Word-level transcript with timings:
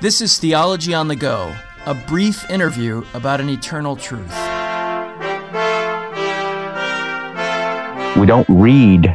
This 0.00 0.22
is 0.22 0.38
Theology 0.38 0.94
on 0.94 1.08
the 1.08 1.14
Go, 1.14 1.54
a 1.84 1.92
brief 1.92 2.48
interview 2.48 3.04
about 3.12 3.38
an 3.38 3.50
eternal 3.50 3.96
truth. 3.96 4.34
We 8.16 8.26
don't 8.26 8.46
read 8.48 9.14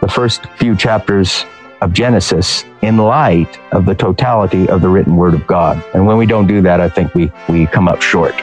the 0.00 0.08
first 0.08 0.44
few 0.56 0.74
chapters 0.74 1.46
of 1.80 1.92
Genesis 1.92 2.64
in 2.82 2.96
light 2.96 3.60
of 3.70 3.86
the 3.86 3.94
totality 3.94 4.68
of 4.68 4.80
the 4.80 4.88
written 4.88 5.14
word 5.14 5.34
of 5.34 5.46
God. 5.46 5.80
And 5.94 6.04
when 6.04 6.16
we 6.16 6.26
don't 6.26 6.48
do 6.48 6.60
that, 6.62 6.80
I 6.80 6.88
think 6.88 7.14
we, 7.14 7.30
we 7.48 7.66
come 7.66 7.86
up 7.86 8.02
short. 8.02 8.34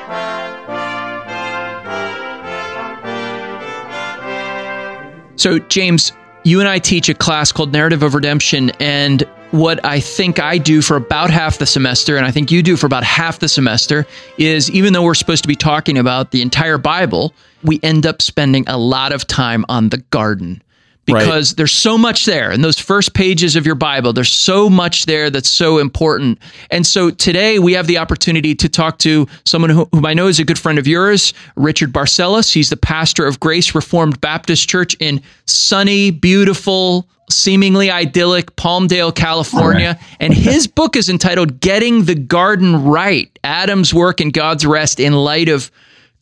So, 5.37 5.59
James, 5.59 6.13
you 6.45 6.61
and 6.61 6.69
I 6.69 6.79
teach 6.79 7.09
a 7.09 7.13
class 7.13 7.51
called 7.51 7.73
Narrative 7.73 8.01
of 8.01 8.15
Redemption, 8.15 8.69
and 8.79 9.27
what 9.51 9.83
I 9.85 9.99
think 9.99 10.39
I 10.39 10.57
do 10.57 10.81
for 10.81 10.95
about 10.95 11.29
half 11.29 11.57
the 11.57 11.65
semester, 11.65 12.17
and 12.17 12.25
I 12.25 12.31
think 12.31 12.51
you 12.51 12.63
do 12.63 12.77
for 12.77 12.85
about 12.85 13.03
half 13.03 13.39
the 13.39 13.49
semester, 13.49 14.05
is 14.37 14.71
even 14.71 14.93
though 14.93 15.03
we're 15.03 15.13
supposed 15.13 15.43
to 15.43 15.47
be 15.47 15.55
talking 15.55 15.97
about 15.97 16.31
the 16.31 16.41
entire 16.41 16.77
Bible, 16.77 17.33
we 17.63 17.79
end 17.83 18.05
up 18.05 18.21
spending 18.21 18.63
a 18.67 18.77
lot 18.77 19.11
of 19.11 19.27
time 19.27 19.65
on 19.69 19.89
the 19.89 19.97
garden 19.97 20.61
because 21.05 21.51
right. 21.51 21.57
there's 21.57 21.73
so 21.73 21.97
much 21.97 22.25
there 22.25 22.51
in 22.51 22.61
those 22.61 22.79
first 22.79 23.13
pages 23.13 23.55
of 23.55 23.65
your 23.65 23.75
Bible. 23.75 24.13
There's 24.13 24.31
so 24.31 24.69
much 24.69 25.05
there 25.05 25.29
that's 25.29 25.49
so 25.49 25.79
important. 25.79 26.39
And 26.69 26.85
so 26.85 27.09
today 27.09 27.59
we 27.59 27.73
have 27.73 27.87
the 27.87 27.97
opportunity 27.97 28.55
to 28.55 28.69
talk 28.69 28.99
to 28.99 29.27
someone 29.45 29.71
who, 29.71 29.89
whom 29.91 30.05
I 30.05 30.13
know 30.13 30.27
is 30.27 30.39
a 30.39 30.45
good 30.45 30.59
friend 30.59 30.77
of 30.77 30.87
yours, 30.87 31.33
Richard 31.55 31.91
Barcellos. 31.91 32.53
He's 32.53 32.69
the 32.69 32.77
pastor 32.77 33.25
of 33.25 33.39
Grace 33.39 33.73
Reformed 33.73 34.21
Baptist 34.21 34.69
Church 34.69 34.95
in 34.99 35.21
sunny, 35.45 36.11
beautiful, 36.11 37.07
seemingly 37.31 37.89
idyllic 37.89 38.55
Palmdale, 38.55 39.13
California. 39.13 39.97
Right. 39.99 40.17
And 40.19 40.33
his 40.33 40.67
book 40.67 40.95
is 40.95 41.09
entitled 41.09 41.59
Getting 41.59 42.05
the 42.05 42.15
Garden 42.15 42.83
Right 42.85 43.37
Adam's 43.43 43.93
Work 43.93 44.21
and 44.21 44.31
God's 44.31 44.65
Rest 44.65 44.99
in 44.99 45.13
Light 45.13 45.49
of 45.49 45.71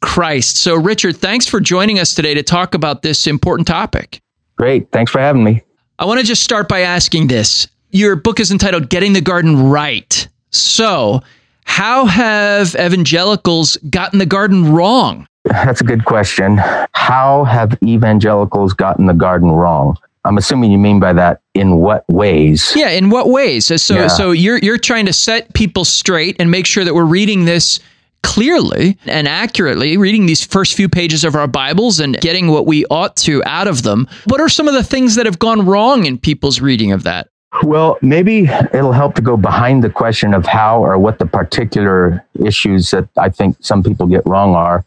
Christ. 0.01 0.57
So, 0.57 0.75
Richard, 0.75 1.17
thanks 1.17 1.47
for 1.47 1.59
joining 1.59 1.99
us 1.99 2.13
today 2.13 2.33
to 2.33 2.43
talk 2.43 2.73
about 2.73 3.01
this 3.01 3.27
important 3.27 3.67
topic. 3.67 4.21
Great. 4.57 4.91
Thanks 4.91 5.11
for 5.11 5.19
having 5.19 5.43
me. 5.43 5.63
I 5.99 6.05
want 6.05 6.19
to 6.19 6.25
just 6.25 6.43
start 6.43 6.69
by 6.69 6.81
asking 6.81 7.27
this. 7.27 7.67
Your 7.91 8.15
book 8.15 8.39
is 8.39 8.51
entitled 8.51 8.89
Getting 8.89 9.13
the 9.13 9.21
Garden 9.21 9.69
Right. 9.69 10.27
So, 10.51 11.21
how 11.65 12.05
have 12.05 12.75
evangelicals 12.75 13.77
gotten 13.89 14.19
the 14.19 14.25
garden 14.25 14.73
wrong? 14.73 15.27
That's 15.45 15.81
a 15.81 15.83
good 15.83 16.05
question. 16.05 16.59
How 16.93 17.43
have 17.45 17.77
evangelicals 17.83 18.73
gotten 18.73 19.05
the 19.05 19.13
garden 19.13 19.51
wrong? 19.51 19.97
I'm 20.25 20.37
assuming 20.37 20.71
you 20.71 20.77
mean 20.77 20.99
by 20.99 21.13
that 21.13 21.41
in 21.53 21.77
what 21.77 22.07
ways? 22.09 22.73
Yeah, 22.75 22.89
in 22.89 23.09
what 23.09 23.29
ways? 23.29 23.65
So 23.81 23.95
yeah. 23.95 24.07
so 24.07 24.31
you're 24.31 24.59
you're 24.59 24.77
trying 24.77 25.05
to 25.05 25.13
set 25.13 25.53
people 25.53 25.85
straight 25.85 26.35
and 26.39 26.51
make 26.51 26.65
sure 26.65 26.83
that 26.83 26.93
we're 26.93 27.05
reading 27.05 27.45
this 27.45 27.79
clearly 28.21 28.97
and 29.05 29.27
accurately, 29.27 29.97
reading 29.97 30.25
these 30.25 30.43
first 30.43 30.75
few 30.75 30.89
pages 30.89 31.23
of 31.23 31.35
our 31.35 31.47
Bibles 31.47 31.99
and 31.99 32.19
getting 32.19 32.47
what 32.47 32.65
we 32.65 32.85
ought 32.85 33.15
to 33.17 33.41
out 33.45 33.67
of 33.67 33.83
them. 33.83 34.07
What 34.25 34.41
are 34.41 34.49
some 34.49 34.67
of 34.67 34.73
the 34.73 34.83
things 34.83 35.15
that 35.15 35.25
have 35.25 35.39
gone 35.39 35.65
wrong 35.65 36.05
in 36.05 36.17
people's 36.17 36.59
reading 36.59 36.91
of 36.91 37.03
that? 37.03 37.29
Well, 37.63 37.97
maybe 38.01 38.43
it'll 38.73 38.91
help 38.91 39.15
to 39.15 39.21
go 39.21 39.35
behind 39.35 39.83
the 39.83 39.89
question 39.89 40.33
of 40.33 40.45
how 40.45 40.83
or 40.83 40.97
what 40.99 41.17
the 41.17 41.25
particular 41.25 42.23
issues 42.43 42.91
that 42.91 43.07
I 43.17 43.29
think 43.29 43.57
some 43.61 43.81
people 43.81 44.05
get 44.05 44.25
wrong 44.25 44.53
are. 44.53 44.85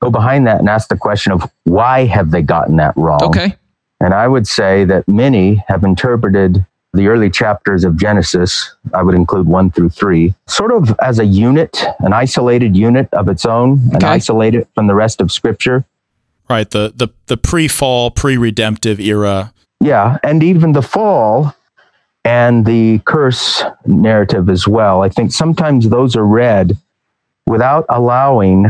Go 0.00 0.10
behind 0.10 0.46
that 0.46 0.60
and 0.60 0.68
ask 0.68 0.88
the 0.88 0.96
question 0.96 1.32
of 1.32 1.50
why 1.62 2.04
have 2.04 2.30
they 2.30 2.42
gotten 2.42 2.76
that 2.76 2.94
wrong? 2.96 3.22
Okay. 3.22 3.56
And 4.04 4.12
I 4.12 4.28
would 4.28 4.46
say 4.46 4.84
that 4.84 5.08
many 5.08 5.64
have 5.66 5.82
interpreted 5.82 6.66
the 6.92 7.06
early 7.06 7.30
chapters 7.30 7.84
of 7.84 7.96
Genesis, 7.96 8.76
I 8.92 9.02
would 9.02 9.14
include 9.14 9.46
one 9.46 9.70
through 9.70 9.88
three, 9.88 10.34
sort 10.46 10.72
of 10.72 10.94
as 11.00 11.18
a 11.18 11.24
unit, 11.24 11.82
an 12.00 12.12
isolated 12.12 12.76
unit 12.76 13.08
of 13.14 13.30
its 13.30 13.46
own, 13.46 13.80
and 13.94 13.96
okay. 13.96 14.08
isolate 14.08 14.54
it 14.54 14.68
from 14.74 14.88
the 14.88 14.94
rest 14.94 15.22
of 15.22 15.32
Scripture. 15.32 15.86
Right, 16.50 16.70
the 16.70 16.92
the 16.94 17.08
the 17.28 17.38
pre-fall, 17.38 18.10
pre-redemptive 18.10 19.00
era. 19.00 19.54
Yeah, 19.80 20.18
and 20.22 20.42
even 20.42 20.72
the 20.72 20.82
fall 20.82 21.54
and 22.26 22.66
the 22.66 22.98
curse 23.06 23.64
narrative 23.86 24.50
as 24.50 24.68
well. 24.68 25.02
I 25.02 25.08
think 25.08 25.32
sometimes 25.32 25.88
those 25.88 26.14
are 26.14 26.26
read 26.26 26.76
without 27.46 27.86
allowing 27.88 28.66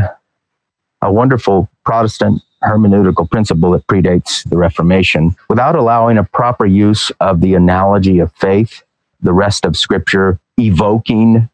a 1.01 1.11
wonderful 1.11 1.69
Protestant 1.83 2.41
hermeneutical 2.65 3.29
principle 3.29 3.71
that 3.71 3.87
predates 3.87 4.47
the 4.49 4.57
Reformation 4.57 5.35
without 5.49 5.75
allowing 5.75 6.17
a 6.17 6.23
proper 6.23 6.65
use 6.65 7.11
of 7.19 7.41
the 7.41 7.53
analogy 7.53 8.19
of 8.19 8.31
faith, 8.33 8.83
the 9.21 9.33
rest 9.33 9.65
of 9.65 9.77
Scripture 9.77 10.39
evoking 10.57 11.49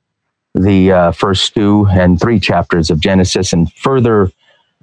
the 0.53 0.91
uh, 0.91 1.11
first 1.11 1.53
two 1.53 1.87
and 1.91 2.19
three 2.19 2.39
chapters 2.39 2.89
of 2.89 2.99
Genesis 2.99 3.53
and 3.53 3.71
further 3.73 4.31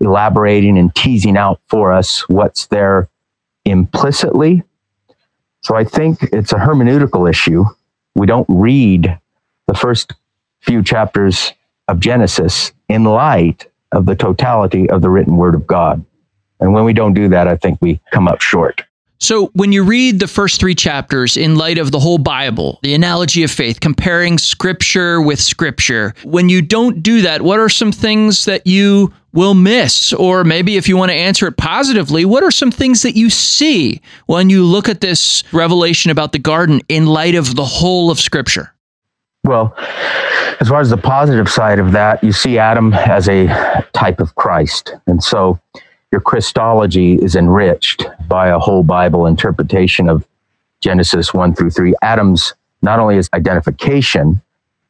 elaborating 0.00 0.78
and 0.78 0.94
teasing 0.94 1.36
out 1.36 1.60
for 1.68 1.92
us 1.92 2.26
what's 2.28 2.66
there 2.66 3.08
implicitly. 3.64 4.62
So 5.62 5.76
I 5.76 5.84
think 5.84 6.22
it's 6.32 6.52
a 6.52 6.56
hermeneutical 6.56 7.28
issue. 7.28 7.64
We 8.14 8.26
don't 8.26 8.46
read 8.48 9.18
the 9.66 9.74
first 9.74 10.14
few 10.60 10.82
chapters 10.82 11.52
of 11.88 12.00
Genesis 12.00 12.72
in 12.88 13.04
light 13.04 13.66
of 13.92 14.06
the 14.06 14.14
totality 14.14 14.88
of 14.88 15.02
the 15.02 15.10
written 15.10 15.36
word 15.36 15.54
of 15.54 15.66
God. 15.66 16.04
And 16.60 16.72
when 16.72 16.84
we 16.84 16.92
don't 16.92 17.14
do 17.14 17.28
that, 17.28 17.48
I 17.48 17.56
think 17.56 17.78
we 17.80 18.00
come 18.12 18.28
up 18.28 18.40
short. 18.40 18.82
So, 19.20 19.46
when 19.54 19.72
you 19.72 19.82
read 19.82 20.20
the 20.20 20.28
first 20.28 20.60
three 20.60 20.76
chapters 20.76 21.36
in 21.36 21.56
light 21.56 21.78
of 21.78 21.90
the 21.90 21.98
whole 21.98 22.18
Bible, 22.18 22.78
the 22.82 22.94
analogy 22.94 23.42
of 23.42 23.50
faith, 23.50 23.80
comparing 23.80 24.38
scripture 24.38 25.20
with 25.20 25.40
scripture, 25.40 26.14
when 26.22 26.48
you 26.48 26.62
don't 26.62 27.02
do 27.02 27.22
that, 27.22 27.42
what 27.42 27.58
are 27.58 27.68
some 27.68 27.90
things 27.90 28.44
that 28.44 28.64
you 28.64 29.12
will 29.32 29.54
miss? 29.54 30.12
Or 30.12 30.44
maybe 30.44 30.76
if 30.76 30.88
you 30.88 30.96
want 30.96 31.10
to 31.10 31.16
answer 31.16 31.48
it 31.48 31.56
positively, 31.56 32.24
what 32.24 32.44
are 32.44 32.52
some 32.52 32.70
things 32.70 33.02
that 33.02 33.16
you 33.16 33.28
see 33.28 34.00
when 34.26 34.50
you 34.50 34.64
look 34.64 34.88
at 34.88 35.00
this 35.00 35.42
revelation 35.52 36.12
about 36.12 36.30
the 36.30 36.38
garden 36.38 36.80
in 36.88 37.06
light 37.06 37.34
of 37.34 37.56
the 37.56 37.64
whole 37.64 38.12
of 38.12 38.20
scripture? 38.20 38.72
Well, 39.42 39.74
as 40.60 40.68
far 40.68 40.80
as 40.80 40.90
the 40.90 40.96
positive 40.96 41.48
side 41.48 41.80
of 41.80 41.90
that, 41.92 42.22
you 42.22 42.32
see 42.32 42.56
Adam 42.56 42.92
as 42.94 43.28
a 43.28 43.84
type 43.92 44.20
of 44.20 44.34
Christ. 44.36 44.94
And 45.08 45.22
so, 45.22 45.58
your 46.10 46.20
Christology 46.20 47.14
is 47.14 47.36
enriched 47.36 48.06
by 48.28 48.48
a 48.48 48.58
whole 48.58 48.82
Bible 48.82 49.26
interpretation 49.26 50.08
of 50.08 50.26
Genesis 50.80 51.34
1 51.34 51.54
through 51.54 51.70
3. 51.70 51.94
Adam's 52.02 52.54
not 52.82 52.98
only 52.98 53.16
his 53.16 53.28
identification 53.34 54.40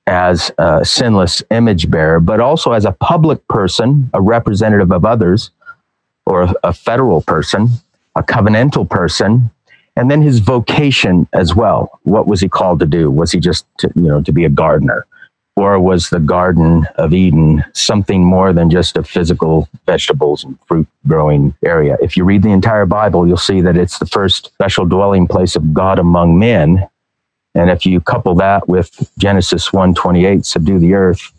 as 0.07 0.51
a 0.59 0.85
sinless 0.85 1.43
image 1.51 1.91
bearer, 1.91 2.21
but 2.21 2.41
also 2.41 2.73
as 2.73 2.85
a 2.85 2.93
public 2.93 3.47
person, 3.49 4.11
a 4.15 4.21
representative 4.21 4.91
of 4.91 5.05
others, 5.05 5.51
or 6.25 6.55
a, 6.63 6.73
federal 6.73 7.23
person, 7.23 7.69
a 8.15 8.23
covenantal 8.23 8.89
person, 8.89 9.51
and 9.97 10.11
then 10.11 10.23
his 10.23 10.39
vocation 10.39 11.27
as 11.33 11.55
well. 11.55 11.99
What 12.05 12.27
was 12.27 12.41
he 12.41 12.49
called 12.49 12.81
to 12.81 12.87
do? 12.87 13.11
Was 13.11 13.33
he 13.33 13.41
just 13.41 13.67
to, 13.79 13.91
you 13.95 14.03
know 14.03 14.23
to 14.23 14.33
be 14.33 14.45
a 14.45 14.51
gardener? 14.51 15.07
Or 15.59 15.81
was 15.81 16.09
the 16.09 16.21
Garden 16.21 16.87
of 16.95 17.13
Eden 17.13 17.65
something 17.75 18.23
more 18.23 18.53
than 18.53 18.71
just 18.71 18.97
a 18.97 19.03
physical 19.03 19.69
vegetables 19.87 20.45
and 20.45 20.57
fruit 20.69 20.87
growing 21.09 21.53
area? 21.65 21.97
If 22.01 22.17
you 22.17 22.25
read 22.25 22.45
the 22.45 22.53
entire 22.53 22.87
Bible, 22.87 23.27
you'll 23.27 23.37
see 23.37 23.61
that 23.63 23.77
it's 23.77 23.99
the 23.99 24.07
first 24.07 24.53
special 24.55 24.87
dwelling 24.87 25.27
place 25.27 25.57
of 25.57 25.75
God 25.75 25.99
among 25.99 26.39
men. 26.39 26.89
And 27.57 27.71
if 27.71 27.85
you 27.85 28.01
couple 28.01 28.37
that 28.37 28.69
with 28.69 29.11
Genesis 29.19 29.71
1:28, 29.73 30.47
subdue 30.47 30.79
the 30.79 30.95
earth, 30.95 31.33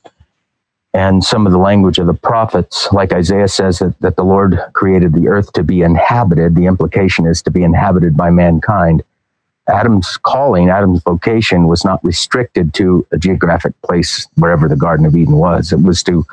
and 0.93 1.23
some 1.23 1.45
of 1.45 1.53
the 1.53 1.57
language 1.57 1.97
of 1.97 2.07
the 2.07 2.13
prophets, 2.13 2.91
like 2.91 3.13
Isaiah 3.13 3.47
says 3.47 3.79
that, 3.79 3.97
that 4.01 4.17
the 4.17 4.25
Lord 4.25 4.59
created 4.73 5.13
the 5.13 5.29
earth 5.29 5.53
to 5.53 5.63
be 5.63 5.81
inhabited, 5.81 6.55
the 6.55 6.65
implication 6.65 7.25
is 7.25 7.41
to 7.43 7.51
be 7.51 7.63
inhabited 7.63 8.17
by 8.17 8.31
mankind. 8.31 9.01
Adam's 9.69 10.17
calling, 10.17 10.69
Adam's 10.69 11.01
vocation 11.03 11.67
was 11.67 11.85
not 11.85 12.03
restricted 12.03 12.73
to 12.75 13.05
a 13.11 13.17
geographic 13.17 13.79
place 13.81 14.27
wherever 14.35 14.67
the 14.67 14.75
Garden 14.75 15.05
of 15.05 15.15
Eden 15.15 15.35
was. 15.35 15.71
It 15.71 15.81
was 15.81 16.03
to, 16.03 16.25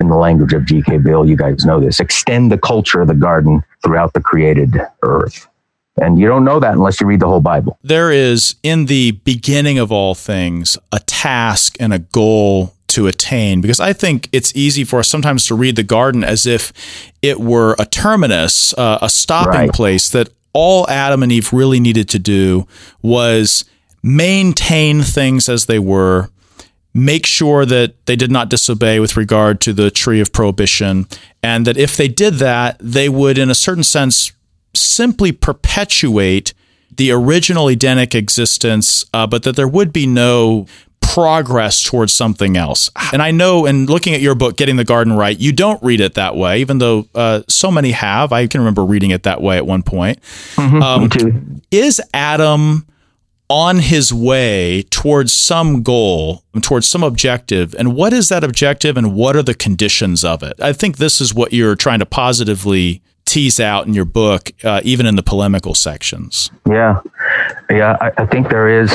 in 0.00 0.08
the 0.08 0.16
language 0.16 0.52
of 0.52 0.64
G.K. 0.64 0.98
Beale, 0.98 1.26
you 1.26 1.36
guys 1.36 1.64
know 1.64 1.80
this, 1.80 2.00
extend 2.00 2.50
the 2.50 2.58
culture 2.58 3.00
of 3.00 3.08
the 3.08 3.14
garden 3.14 3.62
throughout 3.82 4.12
the 4.12 4.20
created 4.20 4.76
earth. 5.02 5.48
And 6.00 6.18
you 6.18 6.28
don't 6.28 6.44
know 6.44 6.60
that 6.60 6.74
unless 6.74 7.00
you 7.00 7.06
read 7.06 7.20
the 7.20 7.26
whole 7.26 7.40
Bible. 7.40 7.78
There 7.82 8.12
is, 8.12 8.54
in 8.62 8.86
the 8.86 9.12
beginning 9.12 9.78
of 9.78 9.90
all 9.90 10.14
things, 10.14 10.78
a 10.92 11.00
task 11.00 11.76
and 11.80 11.92
a 11.92 11.98
goal 11.98 12.74
to 12.88 13.06
attain 13.06 13.60
because 13.60 13.80
I 13.80 13.92
think 13.92 14.28
it's 14.32 14.54
easy 14.56 14.82
for 14.82 15.00
us 15.00 15.08
sometimes 15.08 15.46
to 15.46 15.54
read 15.54 15.76
the 15.76 15.82
garden 15.82 16.24
as 16.24 16.46
if 16.46 16.72
it 17.20 17.38
were 17.38 17.76
a 17.78 17.84
terminus, 17.84 18.72
uh, 18.74 18.98
a 19.02 19.10
stopping 19.10 19.52
right. 19.52 19.72
place 19.72 20.08
that 20.10 20.30
all 20.60 20.90
Adam 20.90 21.22
and 21.22 21.30
Eve 21.30 21.52
really 21.52 21.78
needed 21.78 22.08
to 22.08 22.18
do 22.18 22.66
was 23.00 23.64
maintain 24.02 25.02
things 25.02 25.48
as 25.48 25.66
they 25.66 25.78
were, 25.78 26.30
make 26.92 27.24
sure 27.24 27.64
that 27.64 27.94
they 28.06 28.16
did 28.16 28.32
not 28.32 28.50
disobey 28.50 28.98
with 28.98 29.16
regard 29.16 29.60
to 29.60 29.72
the 29.72 29.88
tree 29.88 30.20
of 30.20 30.32
prohibition, 30.32 31.06
and 31.44 31.64
that 31.64 31.76
if 31.76 31.96
they 31.96 32.08
did 32.08 32.34
that, 32.34 32.76
they 32.80 33.08
would, 33.08 33.38
in 33.38 33.48
a 33.50 33.54
certain 33.54 33.84
sense, 33.84 34.32
simply 34.74 35.30
perpetuate 35.30 36.54
the 36.96 37.12
original 37.12 37.68
Edenic 37.68 38.16
existence, 38.16 39.04
uh, 39.14 39.28
but 39.28 39.44
that 39.44 39.54
there 39.54 39.68
would 39.68 39.92
be 39.92 40.08
no 40.08 40.66
progress 41.18 41.82
towards 41.82 42.12
something 42.12 42.56
else. 42.56 42.90
And 43.12 43.20
I 43.20 43.32
know, 43.32 43.66
in 43.66 43.86
looking 43.86 44.14
at 44.14 44.20
your 44.20 44.36
book, 44.36 44.56
Getting 44.56 44.76
the 44.76 44.84
Garden 44.84 45.14
Right, 45.14 45.36
you 45.36 45.52
don't 45.52 45.82
read 45.82 46.00
it 46.00 46.14
that 46.14 46.36
way, 46.36 46.60
even 46.60 46.78
though 46.78 47.06
uh, 47.12 47.42
so 47.48 47.72
many 47.72 47.90
have. 47.90 48.32
I 48.32 48.46
can 48.46 48.60
remember 48.60 48.84
reading 48.84 49.10
it 49.10 49.24
that 49.24 49.42
way 49.42 49.56
at 49.56 49.66
one 49.66 49.82
point. 49.82 50.20
Mm-hmm, 50.54 50.82
um. 50.82 51.60
Is 51.72 52.00
Adam 52.14 52.86
on 53.50 53.78
his 53.78 54.12
way 54.12 54.82
towards 54.90 55.32
some 55.32 55.82
goal, 55.82 56.44
towards 56.60 56.86
some 56.86 57.02
objective. 57.02 57.74
And 57.78 57.96
what 57.96 58.12
is 58.12 58.28
that 58.28 58.44
objective 58.44 58.96
and 58.96 59.14
what 59.14 59.36
are 59.36 59.42
the 59.42 59.54
conditions 59.54 60.22
of 60.22 60.42
it? 60.42 60.54
I 60.60 60.72
think 60.72 60.98
this 60.98 61.20
is 61.20 61.34
what 61.34 61.52
you're 61.52 61.74
trying 61.74 61.98
to 62.00 62.06
positively 62.06 63.02
tease 63.24 63.58
out 63.58 63.86
in 63.86 63.94
your 63.94 64.04
book, 64.04 64.52
uh, 64.64 64.80
even 64.84 65.06
in 65.06 65.16
the 65.16 65.22
polemical 65.22 65.74
sections. 65.74 66.50
Yeah. 66.68 67.00
Yeah. 67.70 67.96
I, 68.00 68.12
I, 68.18 68.26
think 68.26 68.48
there 68.48 68.68
is, 68.68 68.92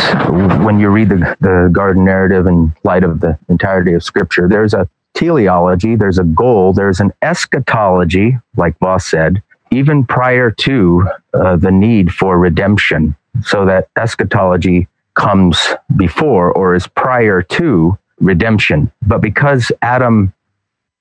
when 0.63 0.79
you 0.79 0.89
read 0.89 1.09
the, 1.09 1.37
the 1.39 1.69
garden 1.71 2.05
narrative 2.05 2.47
in 2.47 2.73
light 2.83 3.03
of 3.03 3.19
the 3.19 3.37
entirety 3.49 3.93
of 3.93 4.03
scripture, 4.03 4.47
there's 4.47 4.73
a 4.73 4.89
teleology, 5.13 5.95
there's 5.95 6.19
a 6.19 6.23
goal, 6.23 6.73
there's 6.73 6.99
an 6.99 7.13
eschatology, 7.21 8.37
like 8.57 8.77
Vos 8.79 9.05
said, 9.05 9.41
even 9.71 10.05
prior 10.05 10.51
to 10.51 11.07
uh, 11.33 11.55
the 11.55 11.71
need 11.71 12.11
for 12.11 12.37
redemption 12.37 13.15
so 13.43 13.65
that 13.65 13.89
eschatology 13.97 14.87
comes 15.15 15.69
before 15.95 16.51
or 16.51 16.75
is 16.75 16.87
prior 16.87 17.41
to 17.41 17.97
redemption. 18.19 18.91
But 19.05 19.21
because 19.21 19.71
Adam, 19.81 20.33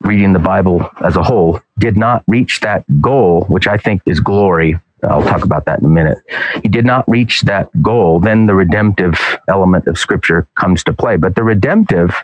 reading 0.01 0.33
the 0.33 0.39
Bible 0.39 0.89
as 1.03 1.17
a 1.17 1.23
whole, 1.23 1.61
did 1.79 1.97
not 1.97 2.25
reach 2.27 2.61
that 2.61 2.85
goal, 3.01 3.45
which 3.45 3.67
I 3.67 3.77
think 3.77 4.03
is 4.07 4.21
glory, 4.21 4.79
I'll 5.03 5.23
talk 5.23 5.45
about 5.45 5.65
that 5.65 5.81
in 5.81 5.85
a 5.85 5.89
minute. 5.89 6.19
He 6.63 6.69
did 6.69 6.85
not 6.85 7.09
reach 7.09 7.43
that 7.43 7.71
goal, 7.83 8.21
then 8.21 8.47
the 8.47 8.55
redemptive 8.55 9.19
element 9.49 9.87
of 9.87 9.99
Scripture 9.99 10.47
comes 10.55 10.85
to 10.85 10.93
play. 10.93 11.17
But 11.17 11.35
the 11.35 11.43
redemptive 11.43 12.15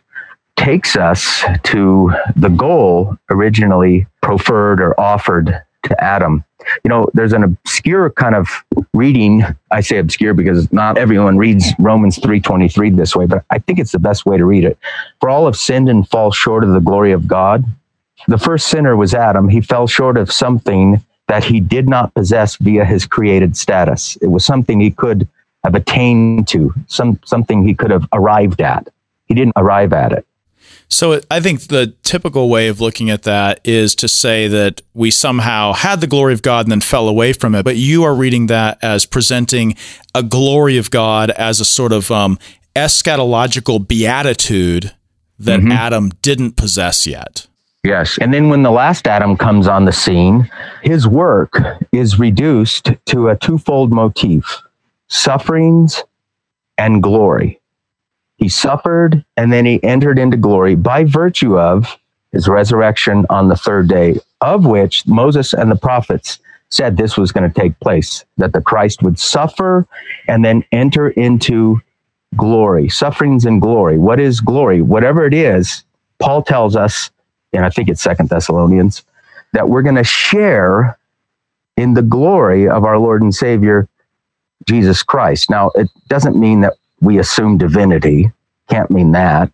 takes 0.56 0.96
us 0.96 1.44
to 1.64 2.12
the 2.36 2.48
goal 2.48 3.16
originally 3.30 4.06
preferred 4.22 4.80
or 4.80 4.98
offered 5.00 5.62
to 5.84 6.04
Adam. 6.04 6.44
You 6.84 6.88
know, 6.88 7.08
there's 7.14 7.32
an 7.32 7.44
obscure 7.44 8.10
kind 8.10 8.34
of 8.34 8.48
reading. 8.92 9.44
I 9.70 9.80
say 9.80 9.98
obscure 9.98 10.34
because 10.34 10.70
not 10.72 10.98
everyone 10.98 11.38
reads 11.38 11.72
Romans 11.78 12.18
3:23 12.18 12.90
this 12.90 13.14
way, 13.16 13.26
but 13.26 13.44
I 13.50 13.58
think 13.58 13.78
it's 13.78 13.92
the 13.92 13.98
best 13.98 14.26
way 14.26 14.36
to 14.36 14.44
read 14.44 14.64
it. 14.64 14.76
For 15.20 15.30
all 15.30 15.46
have 15.46 15.56
sinned 15.56 15.88
and 15.88 16.06
fall 16.08 16.30
short 16.32 16.64
of 16.64 16.70
the 16.70 16.80
glory 16.80 17.12
of 17.12 17.26
God. 17.26 17.64
The 18.26 18.38
first 18.38 18.66
sinner 18.68 18.96
was 18.96 19.14
Adam. 19.14 19.48
He 19.48 19.60
fell 19.60 19.86
short 19.86 20.16
of 20.16 20.30
something 20.32 21.02
that 21.28 21.44
he 21.44 21.60
did 21.60 21.88
not 21.88 22.12
possess 22.14 22.56
via 22.56 22.84
his 22.84 23.06
created 23.06 23.56
status. 23.56 24.16
It 24.16 24.28
was 24.28 24.44
something 24.44 24.80
he 24.80 24.90
could 24.90 25.28
have 25.64 25.74
attained 25.74 26.48
to, 26.48 26.74
some 26.86 27.20
something 27.24 27.66
he 27.66 27.74
could 27.74 27.90
have 27.90 28.06
arrived 28.12 28.60
at. 28.60 28.88
He 29.26 29.34
didn't 29.34 29.54
arrive 29.56 29.92
at 29.92 30.12
it. 30.12 30.26
So 30.90 31.20
I 31.30 31.40
think 31.40 31.68
the 31.68 31.94
typical 32.02 32.48
way 32.48 32.68
of 32.68 32.80
looking 32.80 33.10
at 33.10 33.24
that 33.24 33.60
is 33.62 33.94
to 33.96 34.08
say 34.08 34.48
that 34.48 34.80
we 34.94 35.10
somehow 35.10 35.74
had 35.74 36.00
the 36.00 36.06
glory 36.06 36.32
of 36.32 36.40
God 36.40 36.64
and 36.64 36.72
then 36.72 36.80
fell 36.80 37.08
away 37.08 37.34
from 37.34 37.54
it. 37.54 37.62
But 37.62 37.76
you 37.76 38.04
are 38.04 38.14
reading 38.14 38.46
that 38.46 38.78
as 38.80 39.04
presenting 39.04 39.76
a 40.14 40.22
glory 40.22 40.78
of 40.78 40.90
God 40.90 41.30
as 41.32 41.60
a 41.60 41.64
sort 41.66 41.92
of 41.92 42.10
um, 42.10 42.38
eschatological 42.74 43.86
beatitude 43.86 44.94
that 45.38 45.60
mm-hmm. 45.60 45.72
Adam 45.72 46.10
didn't 46.22 46.56
possess 46.56 47.06
yet. 47.06 47.46
Yes. 47.88 48.18
And 48.20 48.34
then 48.34 48.50
when 48.50 48.62
the 48.62 48.70
last 48.70 49.08
Adam 49.08 49.34
comes 49.34 49.66
on 49.66 49.86
the 49.86 49.92
scene, 49.92 50.50
his 50.82 51.08
work 51.08 51.56
is 51.90 52.18
reduced 52.18 52.90
to 53.06 53.28
a 53.28 53.36
twofold 53.36 53.94
motif 53.94 54.60
sufferings 55.06 56.04
and 56.76 57.02
glory. 57.02 57.58
He 58.36 58.50
suffered 58.50 59.24
and 59.38 59.50
then 59.50 59.64
he 59.64 59.82
entered 59.82 60.18
into 60.18 60.36
glory 60.36 60.74
by 60.74 61.04
virtue 61.04 61.58
of 61.58 61.96
his 62.30 62.46
resurrection 62.46 63.24
on 63.30 63.48
the 63.48 63.56
third 63.56 63.88
day, 63.88 64.18
of 64.42 64.66
which 64.66 65.06
Moses 65.06 65.54
and 65.54 65.70
the 65.70 65.76
prophets 65.76 66.40
said 66.68 66.98
this 66.98 67.16
was 67.16 67.32
going 67.32 67.50
to 67.50 67.60
take 67.60 67.80
place, 67.80 68.22
that 68.36 68.52
the 68.52 68.60
Christ 68.60 69.02
would 69.02 69.18
suffer 69.18 69.86
and 70.28 70.44
then 70.44 70.62
enter 70.72 71.08
into 71.08 71.80
glory, 72.36 72.90
sufferings 72.90 73.46
and 73.46 73.62
glory. 73.62 73.96
What 73.96 74.20
is 74.20 74.42
glory? 74.42 74.82
Whatever 74.82 75.24
it 75.24 75.32
is, 75.32 75.84
Paul 76.18 76.42
tells 76.42 76.76
us, 76.76 77.10
and 77.52 77.64
I 77.64 77.70
think 77.70 77.88
it's 77.88 78.02
Second 78.02 78.28
Thessalonians, 78.28 79.04
that 79.52 79.68
we're 79.68 79.82
going 79.82 79.94
to 79.94 80.04
share 80.04 80.98
in 81.76 81.94
the 81.94 82.02
glory 82.02 82.68
of 82.68 82.84
our 82.84 82.98
Lord 82.98 83.22
and 83.22 83.34
Savior, 83.34 83.88
Jesus 84.66 85.02
Christ. 85.02 85.48
Now, 85.48 85.70
it 85.74 85.88
doesn't 86.08 86.36
mean 86.36 86.60
that 86.62 86.74
we 87.00 87.18
assume 87.18 87.58
divinity. 87.58 88.32
Can't 88.68 88.90
mean 88.90 89.12
that 89.12 89.52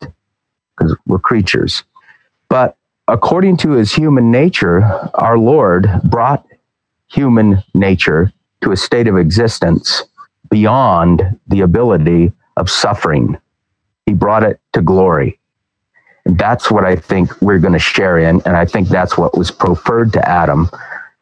because 0.77 0.97
we're 1.07 1.19
creatures. 1.19 1.85
But 2.49 2.77
according 3.09 3.59
to 3.59 3.73
his 3.73 3.93
human 3.93 4.31
nature, 4.31 4.83
our 5.15 5.39
Lord 5.39 5.89
brought 6.05 6.47
human 7.07 7.63
nature 7.75 8.33
to 8.63 8.73
a 8.73 8.77
state 8.77 9.07
of 9.07 9.17
existence 9.17 10.05
beyond 10.51 11.39
the 11.47 11.61
ability 11.61 12.33
of 12.57 12.71
suffering. 12.71 13.37
He 14.07 14.13
brought 14.15 14.43
it 14.43 14.61
to 14.73 14.83
glory. 14.83 15.39
That's 16.25 16.71
what 16.71 16.85
I 16.85 16.97
think 16.97 17.41
we're 17.43 17.59
going 17.59 17.73
to 17.75 17.79
share 17.79 18.19
in. 18.19 18.41
And 18.47 18.57
I 18.57 18.65
think 18.65 18.89
that's 18.89 19.19
what 19.19 19.37
was 19.37 19.51
preferred 19.51 20.13
to 20.15 20.29
Adam, 20.29 20.71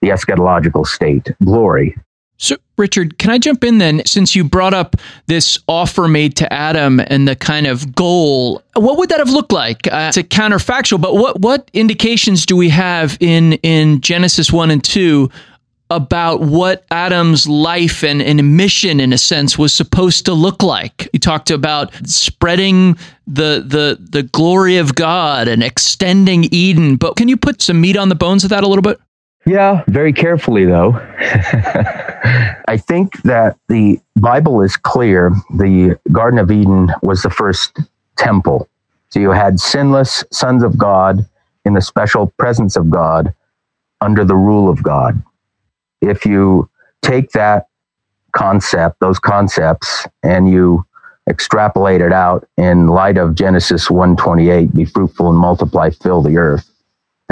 the 0.01 0.09
eschatological 0.09 0.87
state, 0.87 1.31
glory. 1.45 1.97
So, 2.43 2.57
Richard, 2.77 3.19
can 3.19 3.31
I 3.31 3.39
jump 3.39 3.63
in 3.63 3.79
then? 3.79 4.03
Since 4.05 4.35
you 4.35 4.43
brought 4.43 4.75
up 4.75 4.97
this 5.27 5.61
offer 5.69 6.09
made 6.09 6.35
to 6.39 6.53
Adam 6.53 6.99
and 6.99 7.29
the 7.29 7.37
kind 7.37 7.69
of 7.69 7.95
goal, 7.95 8.63
what 8.75 8.99
would 8.99 9.11
that 9.11 9.21
have 9.21 9.31
looked 9.31 9.53
like? 9.53 9.87
Uh, 9.87 10.07
it's 10.09 10.17
a 10.17 10.25
counterfactual, 10.25 11.01
but 11.01 11.15
what 11.15 11.39
what 11.39 11.71
indications 11.73 12.45
do 12.45 12.57
we 12.57 12.69
have 12.71 13.17
in 13.21 13.53
in 13.63 14.01
Genesis 14.01 14.53
one 14.53 14.73
and 14.73 14.83
two 14.83 15.31
about 15.97 16.41
what 16.41 16.85
Adam's 16.91 17.49
life 17.49 18.03
and, 18.03 18.23
and 18.23 18.57
mission, 18.57 19.01
in 19.01 19.13
a 19.13 19.19
sense, 19.19 19.59
was 19.59 19.73
supposed 19.73 20.25
to 20.27 20.35
look 20.35 20.63
like? 20.63 21.09
You 21.13 21.19
talked 21.19 21.51
about 21.51 21.95
spreading 22.07 22.97
the 23.27 23.65
the 23.67 23.99
the 24.01 24.23
glory 24.23 24.79
of 24.79 24.95
God 24.95 25.49
and 25.49 25.63
extending 25.63 26.45
Eden, 26.51 26.97
but 26.97 27.17
can 27.17 27.29
you 27.29 27.37
put 27.37 27.63
some 27.63 27.81
meat 27.81 27.97
on 27.97 28.09
the 28.09 28.15
bones 28.15 28.45
of 28.45 28.51
that 28.51 28.65
a 28.65 28.69
little 28.69 28.83
bit? 28.83 29.01
Yeah, 29.45 29.83
very 29.89 30.13
carefully 30.13 30.65
though. 30.65 30.93
I 32.69 32.77
think 32.79 33.21
that 33.23 33.57
the 33.69 34.01
Bible 34.17 34.63
is 34.63 34.77
clear. 34.77 35.33
The 35.51 35.99
Garden 36.13 36.39
of 36.39 36.51
Eden 36.51 36.91
was 37.03 37.23
the 37.23 37.31
first 37.31 37.79
temple. 38.17 38.69
So 39.09 39.21
you 39.21 39.31
had 39.31 39.61
sinless 39.61 40.25
sons 40.31 40.63
of 40.63 40.79
God 40.79 41.27
in 41.65 41.75
the 41.75 41.83
special 41.83 42.33
presence 42.39 42.77
of 42.77 42.89
God 42.89 43.35
under 44.01 44.25
the 44.25 44.37
rule 44.37 44.69
of 44.69 44.83
God. 44.83 45.23
If 46.03 46.27
you 46.27 46.71
take 47.03 47.33
that 47.33 47.69
concept, 48.33 49.01
those 49.01 49.19
concepts, 49.19 50.07
and 50.23 50.51
you 50.51 50.87
extrapolate 51.29 52.03
it 52.03 52.13
out 52.13 52.49
in 52.59 52.89
light 52.89 53.19
of 53.19 53.35
Genesis 53.37 53.91
128, 53.91 54.75
be 54.75 54.85
fruitful 54.85 55.31
and 55.31 55.39
multiply, 55.39 55.91
fill 55.91 56.23
the 56.23 56.39
earth 56.39 56.69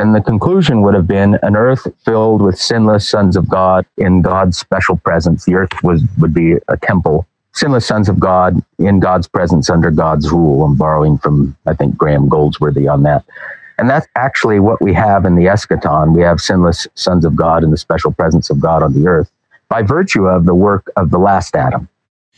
then 0.00 0.12
the 0.14 0.22
conclusion 0.22 0.80
would 0.82 0.94
have 0.94 1.06
been 1.06 1.38
an 1.42 1.56
earth 1.56 1.86
filled 2.06 2.40
with 2.40 2.58
sinless 2.58 3.06
sons 3.06 3.36
of 3.36 3.50
God 3.50 3.84
in 3.98 4.22
God's 4.22 4.56
special 4.56 4.96
presence. 4.96 5.44
The 5.44 5.56
earth 5.56 5.72
was 5.82 6.02
would 6.18 6.32
be 6.32 6.54
a 6.68 6.78
temple. 6.82 7.26
Sinless 7.52 7.86
sons 7.86 8.08
of 8.08 8.18
God 8.18 8.64
in 8.78 9.00
God's 9.00 9.28
presence 9.28 9.68
under 9.68 9.90
God's 9.90 10.32
rule. 10.32 10.64
I'm 10.64 10.76
borrowing 10.76 11.18
from 11.18 11.54
I 11.66 11.74
think 11.74 11.98
Graham 11.98 12.30
Goldsworthy 12.30 12.88
on 12.88 13.02
that. 13.02 13.26
And 13.80 13.88
that's 13.88 14.06
actually 14.14 14.60
what 14.60 14.80
we 14.82 14.92
have 14.92 15.24
in 15.24 15.36
the 15.36 15.44
eschaton. 15.44 16.14
We 16.14 16.22
have 16.22 16.38
sinless 16.38 16.86
sons 16.96 17.24
of 17.24 17.34
God 17.34 17.64
in 17.64 17.70
the 17.70 17.78
special 17.78 18.12
presence 18.12 18.50
of 18.50 18.60
God 18.60 18.82
on 18.82 18.92
the 18.92 19.08
earth 19.08 19.32
by 19.70 19.80
virtue 19.80 20.26
of 20.26 20.44
the 20.44 20.54
work 20.54 20.90
of 20.96 21.10
the 21.10 21.18
last 21.18 21.56
Adam. 21.56 21.88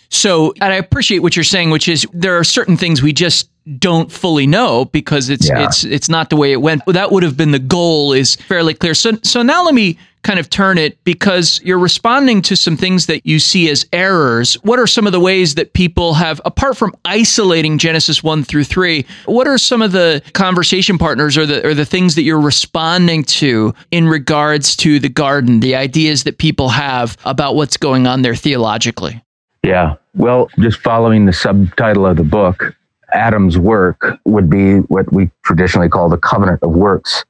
So, 0.08 0.54
and 0.60 0.72
I 0.72 0.76
appreciate 0.76 1.18
what 1.18 1.34
you're 1.34 1.42
saying, 1.42 1.70
which 1.70 1.88
is 1.88 2.06
there 2.12 2.38
are 2.38 2.44
certain 2.44 2.76
things 2.76 3.02
we 3.02 3.12
just 3.12 3.50
don't 3.78 4.10
fully 4.10 4.46
know 4.46 4.84
because 4.86 5.28
it's 5.28 5.48
yeah. 5.48 5.64
it's 5.64 5.84
it's 5.84 6.08
not 6.08 6.30
the 6.30 6.36
way 6.36 6.52
it 6.52 6.60
went. 6.60 6.82
That 6.86 7.12
would 7.12 7.22
have 7.22 7.36
been 7.36 7.52
the 7.52 7.58
goal 7.58 8.12
is 8.12 8.36
fairly 8.36 8.74
clear. 8.74 8.94
So 8.94 9.12
so 9.22 9.42
now 9.42 9.64
let 9.64 9.74
me 9.74 9.98
kind 10.22 10.38
of 10.38 10.48
turn 10.48 10.78
it 10.78 11.02
because 11.04 11.60
you're 11.64 11.78
responding 11.78 12.42
to 12.42 12.56
some 12.56 12.76
things 12.76 13.06
that 13.06 13.26
you 13.26 13.38
see 13.38 13.68
as 13.68 13.84
errors. 13.92 14.54
What 14.62 14.78
are 14.78 14.86
some 14.86 15.06
of 15.06 15.12
the 15.12 15.20
ways 15.20 15.56
that 15.56 15.72
people 15.72 16.14
have 16.14 16.40
apart 16.44 16.76
from 16.76 16.94
isolating 17.04 17.78
Genesis 17.78 18.22
1 18.22 18.44
through 18.44 18.64
3, 18.64 19.04
what 19.26 19.48
are 19.48 19.58
some 19.58 19.82
of 19.82 19.92
the 19.92 20.22
conversation 20.32 20.96
partners 20.98 21.36
or 21.36 21.46
the 21.46 21.66
or 21.66 21.74
the 21.74 21.84
things 21.84 22.14
that 22.14 22.22
you're 22.22 22.40
responding 22.40 23.24
to 23.24 23.74
in 23.90 24.08
regards 24.08 24.76
to 24.76 24.98
the 24.98 25.08
garden, 25.08 25.60
the 25.60 25.74
ideas 25.74 26.24
that 26.24 26.38
people 26.38 26.68
have 26.68 27.16
about 27.24 27.56
what's 27.56 27.76
going 27.76 28.06
on 28.06 28.22
there 28.22 28.36
theologically? 28.36 29.22
Yeah. 29.64 29.96
Well, 30.14 30.50
just 30.58 30.78
following 30.80 31.24
the 31.24 31.32
subtitle 31.32 32.06
of 32.06 32.16
the 32.16 32.24
book, 32.24 32.74
Adam's 33.14 33.58
work 33.58 34.18
would 34.24 34.48
be 34.48 34.78
what 34.80 35.12
we 35.12 35.30
traditionally 35.42 35.88
call 35.88 36.08
the 36.08 36.18
covenant 36.18 36.62
of 36.62 36.70
works. 36.70 37.24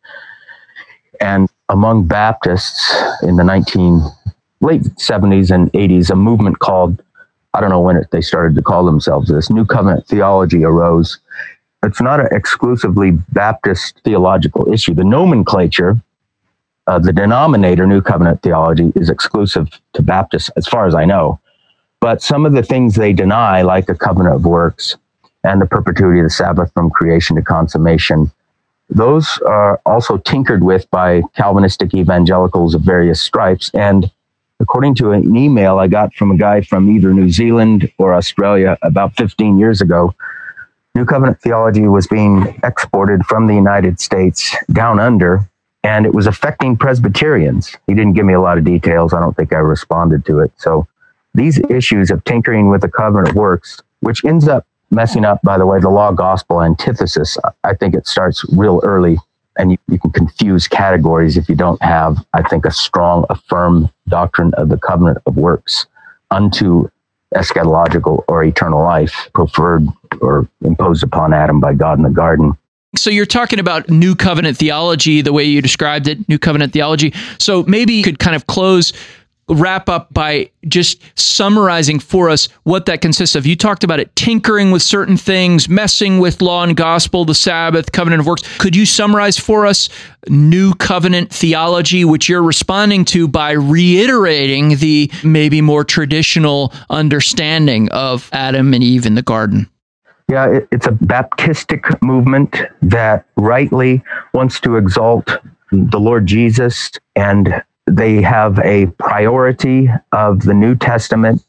And 1.20 1.48
among 1.68 2.06
Baptists 2.06 2.94
in 3.22 3.36
the 3.36 3.44
19 3.44 4.00
late 4.60 4.82
70s 4.82 5.50
and 5.50 5.72
80s, 5.72 6.10
a 6.10 6.16
movement 6.16 6.58
called 6.58 7.02
I 7.54 7.60
don't 7.60 7.70
know 7.70 7.80
when 7.80 7.96
it, 7.96 8.10
they 8.10 8.22
started 8.22 8.54
to 8.56 8.62
call 8.62 8.84
themselves 8.84 9.28
this. 9.28 9.50
New 9.50 9.66
covenant 9.66 10.06
theology 10.06 10.64
arose. 10.64 11.18
It's 11.82 12.00
not 12.00 12.20
an 12.20 12.28
exclusively 12.32 13.10
Baptist 13.10 14.00
theological 14.04 14.72
issue. 14.72 14.94
The 14.94 15.04
nomenclature, 15.04 16.00
uh, 16.86 16.98
the 16.98 17.12
denominator, 17.12 17.86
New 17.86 18.00
Covenant 18.00 18.40
theology, 18.42 18.92
is 18.94 19.10
exclusive 19.10 19.68
to 19.92 20.02
Baptists, 20.02 20.48
as 20.56 20.66
far 20.66 20.86
as 20.86 20.94
I 20.94 21.04
know. 21.04 21.40
But 22.00 22.22
some 22.22 22.46
of 22.46 22.52
the 22.52 22.62
things 22.62 22.94
they 22.94 23.12
deny, 23.12 23.62
like 23.62 23.86
the 23.86 23.94
covenant 23.94 24.36
of 24.36 24.46
works 24.46 24.96
and 25.44 25.60
the 25.60 25.66
perpetuity 25.66 26.20
of 26.20 26.24
the 26.24 26.30
Sabbath 26.30 26.72
from 26.72 26.90
creation 26.90 27.36
to 27.36 27.42
consummation, 27.42 28.30
those 28.88 29.38
are 29.46 29.80
also 29.86 30.18
tinkered 30.18 30.62
with 30.62 30.90
by 30.90 31.22
Calvinistic 31.34 31.94
evangelicals 31.94 32.74
of 32.74 32.82
various 32.82 33.20
stripes. 33.20 33.70
And 33.74 34.10
according 34.60 34.94
to 34.96 35.12
an 35.12 35.36
email 35.36 35.78
I 35.78 35.88
got 35.88 36.14
from 36.14 36.30
a 36.30 36.36
guy 36.36 36.60
from 36.60 36.90
either 36.90 37.12
New 37.12 37.30
Zealand 37.30 37.90
or 37.98 38.14
Australia 38.14 38.78
about 38.82 39.16
15 39.16 39.58
years 39.58 39.80
ago, 39.80 40.14
New 40.94 41.06
Covenant 41.06 41.40
theology 41.40 41.88
was 41.88 42.06
being 42.06 42.60
exported 42.62 43.24
from 43.24 43.46
the 43.46 43.54
United 43.54 43.98
States 43.98 44.54
down 44.72 45.00
under, 45.00 45.48
and 45.82 46.04
it 46.04 46.12
was 46.12 46.26
affecting 46.26 46.76
Presbyterians. 46.76 47.74
He 47.86 47.94
didn't 47.94 48.12
give 48.12 48.26
me 48.26 48.34
a 48.34 48.40
lot 48.42 48.58
of 48.58 48.64
details. 48.64 49.14
I 49.14 49.20
don't 49.20 49.34
think 49.34 49.54
I 49.54 49.58
responded 49.58 50.26
to 50.26 50.40
it. 50.40 50.52
So 50.58 50.86
these 51.32 51.58
issues 51.70 52.10
of 52.10 52.22
tinkering 52.24 52.68
with 52.68 52.82
the 52.82 52.90
covenant 52.90 53.34
works, 53.34 53.80
which 54.00 54.22
ends 54.22 54.46
up 54.48 54.66
messing 54.92 55.24
up, 55.24 55.40
by 55.42 55.58
the 55.58 55.66
way, 55.66 55.80
the 55.80 55.88
law 55.88 56.12
gospel 56.12 56.62
antithesis. 56.62 57.36
I 57.64 57.74
think 57.74 57.94
it 57.94 58.06
starts 58.06 58.44
real 58.52 58.80
early 58.84 59.18
and 59.58 59.72
you, 59.72 59.78
you, 59.88 59.98
can 59.98 60.10
confuse 60.10 60.66
categories 60.66 61.36
if 61.36 61.48
you 61.48 61.54
don't 61.54 61.82
have, 61.82 62.24
I 62.32 62.42
think, 62.42 62.64
a 62.64 62.70
strong, 62.70 63.26
a 63.28 63.36
firm 63.36 63.90
doctrine 64.08 64.54
of 64.54 64.68
the 64.68 64.78
covenant 64.78 65.18
of 65.26 65.36
works 65.36 65.86
unto 66.30 66.88
eschatological 67.34 68.24
or 68.28 68.44
eternal 68.44 68.82
life 68.82 69.28
preferred 69.34 69.86
or 70.20 70.48
imposed 70.64 71.02
upon 71.02 71.32
Adam 71.32 71.60
by 71.60 71.74
God 71.74 71.98
in 71.98 72.04
the 72.04 72.10
garden. 72.10 72.56
So 72.96 73.08
you're 73.08 73.26
talking 73.26 73.58
about 73.58 73.88
new 73.88 74.14
covenant 74.14 74.58
theology, 74.58 75.22
the 75.22 75.32
way 75.32 75.44
you 75.44 75.62
described 75.62 76.08
it, 76.08 76.28
new 76.28 76.38
covenant 76.38 76.74
theology. 76.74 77.14
So 77.38 77.62
maybe 77.64 77.94
you 77.94 78.02
could 78.02 78.18
kind 78.18 78.36
of 78.36 78.46
close 78.46 78.92
wrap 79.52 79.88
up 79.88 80.12
by 80.12 80.50
just 80.68 81.02
summarizing 81.18 81.98
for 81.98 82.30
us 82.30 82.48
what 82.64 82.86
that 82.86 83.00
consists 83.00 83.36
of. 83.36 83.46
You 83.46 83.56
talked 83.56 83.84
about 83.84 84.00
it 84.00 84.14
tinkering 84.16 84.70
with 84.70 84.82
certain 84.82 85.16
things, 85.16 85.68
messing 85.68 86.18
with 86.18 86.40
law 86.40 86.62
and 86.64 86.76
gospel, 86.76 87.24
the 87.24 87.34
Sabbath, 87.34 87.92
covenant 87.92 88.20
of 88.20 88.26
works. 88.26 88.42
Could 88.58 88.74
you 88.74 88.86
summarize 88.86 89.38
for 89.38 89.66
us 89.66 89.88
new 90.28 90.72
covenant 90.74 91.32
theology, 91.32 92.04
which 92.04 92.28
you're 92.28 92.42
responding 92.42 93.04
to 93.06 93.28
by 93.28 93.52
reiterating 93.52 94.76
the 94.76 95.10
maybe 95.24 95.60
more 95.60 95.84
traditional 95.84 96.72
understanding 96.90 97.88
of 97.90 98.28
Adam 98.32 98.72
and 98.74 98.82
Eve 98.82 99.06
in 99.06 99.14
the 99.14 99.22
garden? 99.22 99.68
Yeah, 100.28 100.48
it, 100.48 100.68
it's 100.70 100.86
a 100.86 100.92
Baptistic 100.92 102.00
movement 102.00 102.56
that 102.80 103.26
rightly 103.36 104.02
wants 104.32 104.60
to 104.60 104.76
exalt 104.76 105.38
the 105.72 106.00
Lord 106.00 106.26
Jesus 106.26 106.90
and 107.16 107.62
they 107.86 108.22
have 108.22 108.58
a 108.60 108.86
priority 108.98 109.88
of 110.12 110.42
the 110.42 110.54
New 110.54 110.74
Testament 110.74 111.44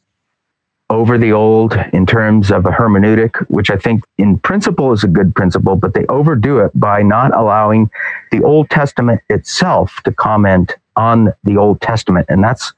over 0.90 1.18
the 1.18 1.32
Old 1.32 1.74
in 1.92 2.06
terms 2.06 2.52
of 2.52 2.66
a 2.66 2.70
hermeneutic, 2.70 3.36
which 3.50 3.70
I 3.70 3.78
think 3.78 4.04
in 4.18 4.38
principle 4.40 4.92
is 4.94 5.04
a 5.04 5.08
good 5.08 5.34
principle, 5.36 5.76
but 5.76 5.94
they 5.94 6.06
overdo 6.08 6.60
it 6.60 6.72
by 6.76 7.02
not 7.02 7.36
allowing 7.36 7.90
the 8.32 8.44
Old 8.44 8.70
Testament 8.70 9.22
itself 9.30 10.02
to 10.04 10.12
comment 10.12 10.76
on 10.96 11.34
the 11.44 11.58
Old 11.58 11.82
Testament. 11.82 12.28
And 12.30 12.44
that's 12.44 12.74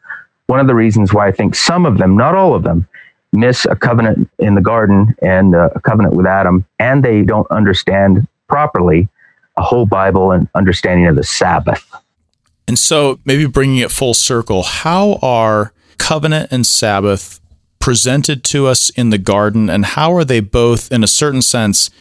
one 0.47 0.59
of 0.59 0.67
the 0.67 0.75
reasons 0.75 1.13
why 1.13 1.27
I 1.27 1.31
think 1.31 1.55
some 1.55 1.85
of 1.85 1.97
them, 1.97 2.15
not 2.15 2.35
all 2.35 2.53
of 2.53 2.63
them, 2.63 2.88
miss 3.33 3.65
a 3.65 3.75
covenant 3.75 4.29
in 4.39 4.55
the 4.55 4.62
garden 4.62 5.15
and 5.21 5.55
uh, 5.55 5.69
a 5.75 5.81
covenant 5.81 6.15
with 6.15 6.25
Adam, 6.25 6.65
and 6.79 7.03
they 7.03 7.21
don't 7.21 7.50
understand 7.51 8.27
properly 8.47 9.09
a 9.57 9.62
whole 9.62 9.85
Bible 9.85 10.31
and 10.31 10.47
understanding 10.55 11.07
of 11.07 11.15
the 11.15 11.24
Sabbath. 11.24 11.85
And 12.67 12.79
so, 12.79 13.19
maybe 13.25 13.45
bringing 13.45 13.77
it 13.77 13.91
full 13.91 14.13
circle, 14.13 14.63
how 14.63 15.19
are 15.22 15.74
covenant 15.98 16.51
and 16.51 16.65
Sabbath 16.65 17.39
presented 17.79 18.43
to 18.43 18.65
us 18.65 18.89
in 18.91 19.12
the 19.12 19.17
garden, 19.19 19.69
and 19.69 19.86
how 19.86 20.13
are 20.13 20.25
they 20.25 20.39
both, 20.39 20.91
in 20.91 21.03
a 21.03 21.07
certain 21.07 21.41
sense, 21.41 21.91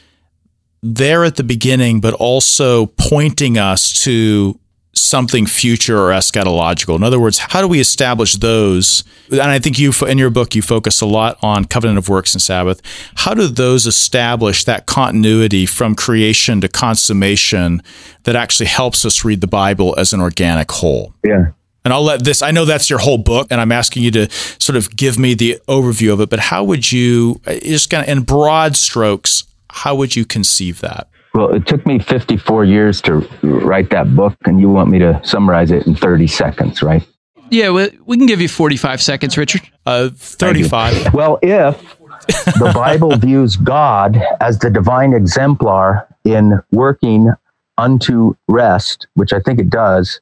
there 0.82 1.24
at 1.24 1.36
the 1.36 1.44
beginning, 1.44 2.00
but 2.00 2.14
also 2.14 2.86
pointing 2.86 3.58
us 3.58 3.92
to 4.04 4.58
something 4.96 5.46
future 5.46 5.98
or 5.98 6.10
eschatological. 6.10 6.96
In 6.96 7.02
other 7.02 7.20
words, 7.20 7.38
how 7.38 7.60
do 7.60 7.68
we 7.68 7.80
establish 7.80 8.34
those? 8.34 9.04
And 9.30 9.42
I 9.42 9.58
think 9.58 9.78
you, 9.78 9.92
in 10.06 10.18
your 10.18 10.30
book, 10.30 10.54
you 10.54 10.62
focus 10.62 11.00
a 11.00 11.06
lot 11.06 11.38
on 11.42 11.64
covenant 11.64 11.98
of 11.98 12.08
works 12.08 12.34
and 12.34 12.42
Sabbath. 12.42 12.80
How 13.16 13.34
do 13.34 13.46
those 13.46 13.86
establish 13.86 14.64
that 14.64 14.86
continuity 14.86 15.66
from 15.66 15.94
creation 15.94 16.60
to 16.60 16.68
consummation 16.68 17.82
that 18.24 18.36
actually 18.36 18.66
helps 18.66 19.04
us 19.04 19.24
read 19.24 19.40
the 19.40 19.46
Bible 19.46 19.94
as 19.98 20.12
an 20.12 20.20
organic 20.20 20.70
whole? 20.70 21.14
Yeah. 21.24 21.52
And 21.84 21.92
I'll 21.92 22.02
let 22.02 22.24
this, 22.24 22.40
I 22.40 22.50
know 22.50 22.64
that's 22.64 22.88
your 22.88 22.98
whole 22.98 23.18
book, 23.18 23.48
and 23.50 23.60
I'm 23.60 23.72
asking 23.72 24.04
you 24.04 24.10
to 24.12 24.30
sort 24.30 24.76
of 24.76 24.96
give 24.96 25.18
me 25.18 25.34
the 25.34 25.60
overview 25.68 26.14
of 26.14 26.20
it, 26.20 26.30
but 26.30 26.38
how 26.38 26.64
would 26.64 26.90
you, 26.90 27.42
just 27.44 27.90
kind 27.90 28.02
of 28.02 28.08
in 28.08 28.22
broad 28.22 28.74
strokes, 28.74 29.44
how 29.68 29.94
would 29.94 30.16
you 30.16 30.24
conceive 30.24 30.80
that? 30.80 31.08
Well, 31.34 31.52
it 31.52 31.66
took 31.66 31.84
me 31.84 31.98
54 31.98 32.64
years 32.64 33.00
to 33.02 33.28
write 33.42 33.90
that 33.90 34.14
book, 34.14 34.36
and 34.44 34.60
you 34.60 34.68
want 34.68 34.88
me 34.88 35.00
to 35.00 35.20
summarize 35.24 35.72
it 35.72 35.86
in 35.86 35.96
30 35.96 36.28
seconds, 36.28 36.80
right? 36.80 37.04
Yeah, 37.50 37.70
we 38.04 38.16
can 38.16 38.26
give 38.26 38.40
you 38.40 38.48
45 38.48 39.02
seconds, 39.02 39.36
Richard. 39.36 39.62
Uh, 39.84 40.10
35. 40.14 41.12
Well, 41.12 41.38
if 41.42 41.96
the 42.26 42.70
Bible 42.72 43.16
views 43.16 43.56
God 43.56 44.20
as 44.40 44.60
the 44.60 44.70
divine 44.70 45.12
exemplar 45.12 46.06
in 46.24 46.60
working 46.70 47.32
unto 47.78 48.34
rest, 48.48 49.08
which 49.14 49.32
I 49.32 49.40
think 49.40 49.58
it 49.58 49.70
does, 49.70 50.20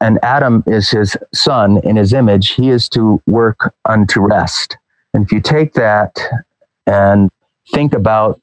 and 0.00 0.18
Adam 0.22 0.64
is 0.66 0.90
his 0.90 1.16
son 1.32 1.78
in 1.84 1.96
his 1.96 2.12
image, 2.12 2.52
he 2.52 2.70
is 2.70 2.88
to 2.90 3.22
work 3.26 3.74
unto 3.84 4.20
rest. 4.20 4.76
And 5.14 5.24
if 5.24 5.32
you 5.32 5.40
take 5.40 5.74
that 5.74 6.18
and 6.86 7.30
think 7.72 7.92
about 7.92 8.40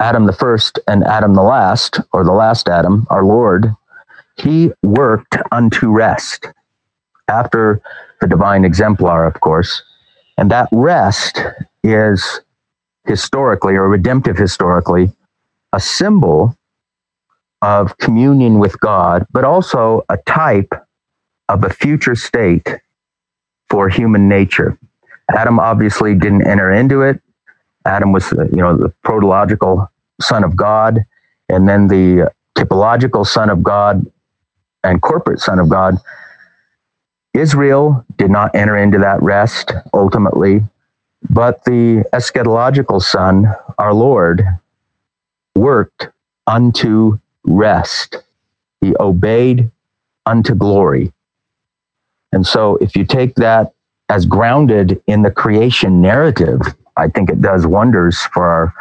Adam 0.00 0.26
the 0.26 0.32
first 0.32 0.78
and 0.86 1.04
Adam 1.04 1.34
the 1.34 1.42
last, 1.42 2.00
or 2.12 2.24
the 2.24 2.32
last 2.32 2.68
Adam, 2.68 3.06
our 3.10 3.24
Lord, 3.24 3.74
he 4.36 4.72
worked 4.82 5.36
unto 5.50 5.88
rest 5.90 6.46
after 7.28 7.80
the 8.20 8.26
divine 8.26 8.64
exemplar, 8.64 9.24
of 9.24 9.40
course. 9.40 9.82
And 10.36 10.50
that 10.50 10.68
rest 10.70 11.40
is 11.82 12.40
historically 13.06 13.74
or 13.74 13.88
redemptive 13.88 14.36
historically 14.36 15.12
a 15.72 15.80
symbol 15.80 16.56
of 17.62 17.96
communion 17.98 18.58
with 18.58 18.78
God, 18.80 19.26
but 19.30 19.44
also 19.44 20.04
a 20.08 20.18
type 20.18 20.72
of 21.48 21.64
a 21.64 21.70
future 21.70 22.14
state 22.14 22.68
for 23.68 23.88
human 23.88 24.28
nature. 24.28 24.78
Adam 25.30 25.58
obviously 25.58 26.14
didn't 26.14 26.46
enter 26.46 26.70
into 26.72 27.02
it. 27.02 27.20
Adam 27.86 28.12
was, 28.12 28.30
you 28.32 28.62
know, 28.62 28.76
the 28.76 28.92
protological 29.04 29.88
son 30.20 30.44
of 30.44 30.56
God, 30.56 31.04
and 31.48 31.68
then 31.68 31.88
the 31.88 32.32
typological 32.56 33.26
son 33.26 33.50
of 33.50 33.62
God 33.62 34.04
and 34.82 35.00
corporate 35.00 35.40
son 35.40 35.58
of 35.58 35.68
God. 35.68 35.96
Israel 37.34 38.04
did 38.16 38.30
not 38.30 38.54
enter 38.54 38.76
into 38.76 38.98
that 38.98 39.22
rest 39.22 39.72
ultimately, 39.92 40.62
but 41.30 41.64
the 41.64 42.04
eschatological 42.12 43.02
son, 43.02 43.54
our 43.78 43.92
Lord, 43.92 44.44
worked 45.54 46.08
unto 46.46 47.18
rest. 47.44 48.16
He 48.80 48.94
obeyed 48.98 49.70
unto 50.24 50.54
glory. 50.54 51.12
And 52.32 52.46
so 52.46 52.76
if 52.76 52.96
you 52.96 53.04
take 53.04 53.34
that 53.36 53.72
as 54.08 54.26
grounded 54.26 55.02
in 55.06 55.22
the 55.22 55.30
creation 55.30 56.00
narrative, 56.00 56.60
I 56.96 57.08
think 57.08 57.30
it 57.30 57.40
does 57.40 57.66
wonders 57.66 58.20
for 58.32 58.46
our 58.46 58.74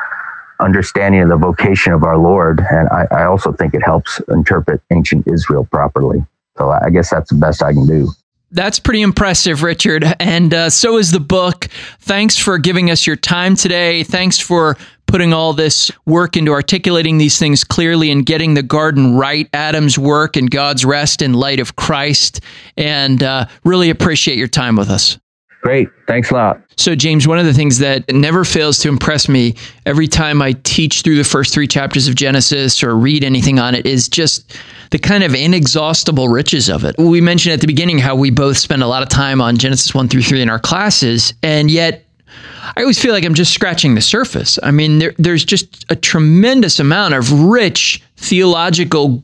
understanding 0.59 1.21
of 1.21 1.29
the 1.29 1.37
vocation 1.37 1.93
of 1.93 2.03
our 2.03 2.17
Lord. 2.17 2.65
And 2.71 2.87
I, 2.89 3.07
I 3.11 3.23
also 3.25 3.51
think 3.51 3.73
it 3.73 3.83
helps 3.83 4.21
interpret 4.29 4.81
ancient 4.91 5.27
Israel 5.27 5.65
properly. 5.65 6.23
So 6.57 6.71
I 6.71 6.89
guess 6.89 7.09
that's 7.09 7.29
the 7.29 7.35
best 7.35 7.61
I 7.61 7.73
can 7.73 7.85
do. 7.85 8.09
That's 8.51 8.79
pretty 8.79 9.01
impressive, 9.01 9.63
Richard. 9.63 10.05
And 10.19 10.53
uh, 10.53 10.69
so 10.69 10.97
is 10.97 11.11
the 11.11 11.19
book. 11.19 11.67
Thanks 11.99 12.37
for 12.37 12.57
giving 12.57 12.89
us 12.89 13.05
your 13.05 13.17
time 13.17 13.55
today. 13.55 14.03
Thanks 14.03 14.39
for 14.39 14.77
putting 15.07 15.33
all 15.33 15.51
this 15.51 15.91
work 16.05 16.37
into 16.37 16.51
articulating 16.51 17.17
these 17.17 17.37
things 17.37 17.63
clearly 17.63 18.11
and 18.11 18.25
getting 18.25 18.53
the 18.53 18.63
garden 18.63 19.17
right, 19.17 19.49
Adam's 19.51 19.99
work 19.99 20.37
and 20.37 20.49
God's 20.49 20.85
rest 20.85 21.21
in 21.21 21.33
light 21.33 21.59
of 21.59 21.75
Christ. 21.75 22.39
And 22.77 23.21
uh, 23.21 23.47
really 23.65 23.89
appreciate 23.89 24.37
your 24.37 24.47
time 24.47 24.77
with 24.77 24.89
us. 24.89 25.19
Great. 25.65 25.89
Thanks 26.05 26.29
a 26.29 26.35
lot. 26.35 26.61
So, 26.77 26.93
James, 26.93 27.27
one 27.27 27.39
of 27.39 27.45
the 27.45 27.53
things 27.53 27.79
that 27.79 28.07
never 28.13 28.45
fails 28.45 28.77
to 28.79 28.87
impress 28.87 29.27
me 29.27 29.55
every 29.87 30.07
time 30.07 30.39
I 30.39 30.51
teach 30.61 31.01
through 31.01 31.15
the 31.15 31.23
first 31.23 31.55
three 31.55 31.65
chapters 31.65 32.07
of 32.07 32.13
Genesis 32.13 32.83
or 32.83 32.95
read 32.95 33.23
anything 33.23 33.57
on 33.57 33.73
it 33.73 33.87
is 33.87 34.07
just 34.07 34.55
the 34.91 34.99
kind 34.99 35.23
of 35.23 35.33
inexhaustible 35.33 36.27
riches 36.27 36.69
of 36.69 36.83
it. 36.85 36.95
We 36.99 37.19
mentioned 37.19 37.53
at 37.53 37.61
the 37.61 37.67
beginning 37.67 37.97
how 37.97 38.15
we 38.15 38.29
both 38.29 38.57
spend 38.57 38.83
a 38.83 38.87
lot 38.87 39.01
of 39.01 39.09
time 39.09 39.41
on 39.41 39.57
Genesis 39.57 39.91
1 39.91 40.07
through 40.07 40.21
3 40.21 40.43
in 40.43 40.51
our 40.51 40.59
classes, 40.59 41.33
and 41.41 41.71
yet 41.71 42.05
I 42.75 42.81
always 42.81 43.01
feel 43.01 43.13
like 43.13 43.25
I'm 43.25 43.33
just 43.33 43.51
scratching 43.51 43.95
the 43.95 44.01
surface. 44.01 44.59
I 44.61 44.69
mean, 44.69 44.99
there, 44.99 45.15
there's 45.17 45.43
just 45.43 45.83
a 45.89 45.95
tremendous 45.95 46.79
amount 46.79 47.15
of 47.15 47.31
rich 47.31 48.03
theological 48.17 49.23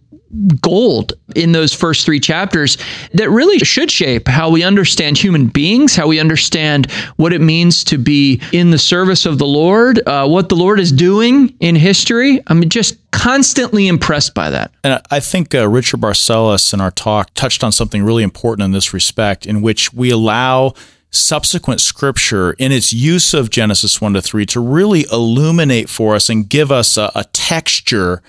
gold 0.61 1.13
in 1.35 1.51
those 1.51 1.73
first 1.73 2.05
three 2.05 2.19
chapters 2.19 2.77
that 3.13 3.29
really 3.29 3.59
should 3.59 3.91
shape 3.91 4.27
how 4.27 4.49
we 4.49 4.63
understand 4.63 5.17
human 5.17 5.47
beings, 5.47 5.95
how 5.95 6.07
we 6.07 6.19
understand 6.19 6.91
what 7.17 7.33
it 7.33 7.41
means 7.41 7.83
to 7.85 7.97
be 7.97 8.41
in 8.51 8.71
the 8.71 8.77
service 8.77 9.25
of 9.25 9.37
the 9.37 9.45
Lord, 9.45 10.05
uh, 10.07 10.27
what 10.27 10.49
the 10.49 10.55
Lord 10.55 10.79
is 10.79 10.91
doing 10.91 11.55
in 11.59 11.75
history. 11.75 12.41
I'm 12.47 12.67
just 12.69 12.97
constantly 13.11 13.87
impressed 13.87 14.33
by 14.33 14.49
that. 14.49 14.71
And 14.83 15.01
I 15.11 15.19
think 15.19 15.53
uh, 15.53 15.67
Richard 15.67 16.01
Barcellos 16.01 16.73
in 16.73 16.81
our 16.81 16.91
talk 16.91 17.33
touched 17.33 17.63
on 17.63 17.71
something 17.71 18.03
really 18.03 18.23
important 18.23 18.65
in 18.65 18.71
this 18.71 18.93
respect, 18.93 19.45
in 19.45 19.61
which 19.61 19.93
we 19.93 20.09
allow 20.09 20.73
subsequent 21.11 21.81
scripture 21.81 22.53
in 22.53 22.71
its 22.71 22.93
use 22.93 23.33
of 23.33 23.49
Genesis 23.49 23.99
1 23.99 24.13
to 24.13 24.21
3 24.21 24.45
to 24.47 24.59
really 24.59 25.05
illuminate 25.11 25.89
for 25.89 26.15
us 26.15 26.29
and 26.29 26.47
give 26.47 26.71
us 26.71 26.97
a, 26.97 27.11
a 27.13 27.25
texture 27.33 28.21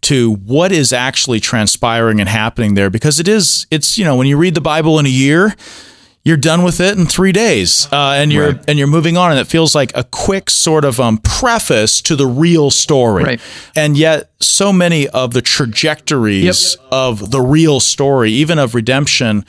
to 0.00 0.34
what 0.36 0.72
is 0.72 0.92
actually 0.92 1.38
transpiring 1.38 2.18
and 2.18 2.28
happening 2.28 2.74
there 2.74 2.88
because 2.88 3.20
it 3.20 3.28
is 3.28 3.66
it's 3.70 3.98
you 3.98 4.04
know 4.04 4.16
when 4.16 4.26
you 4.26 4.38
read 4.38 4.54
the 4.54 4.60
bible 4.60 4.98
in 4.98 5.04
a 5.04 5.10
year 5.10 5.54
you're 6.22 6.36
done 6.36 6.62
with 6.62 6.80
it 6.80 6.98
in 6.98 7.06
three 7.06 7.32
days, 7.32 7.88
uh, 7.90 8.12
and 8.18 8.30
you're 8.30 8.52
right. 8.52 8.64
and 8.68 8.78
you're 8.78 8.88
moving 8.88 9.16
on, 9.16 9.30
and 9.30 9.40
it 9.40 9.46
feels 9.46 9.74
like 9.74 9.90
a 9.96 10.04
quick 10.04 10.50
sort 10.50 10.84
of 10.84 11.00
um, 11.00 11.16
preface 11.18 12.02
to 12.02 12.14
the 12.14 12.26
real 12.26 12.70
story. 12.70 13.24
Right. 13.24 13.40
And 13.74 13.96
yet, 13.96 14.30
so 14.38 14.70
many 14.70 15.08
of 15.08 15.32
the 15.32 15.40
trajectories 15.40 16.76
yep. 16.78 16.88
of 16.92 17.30
the 17.30 17.40
real 17.40 17.80
story, 17.80 18.32
even 18.32 18.58
of 18.58 18.74
redemption, 18.74 19.46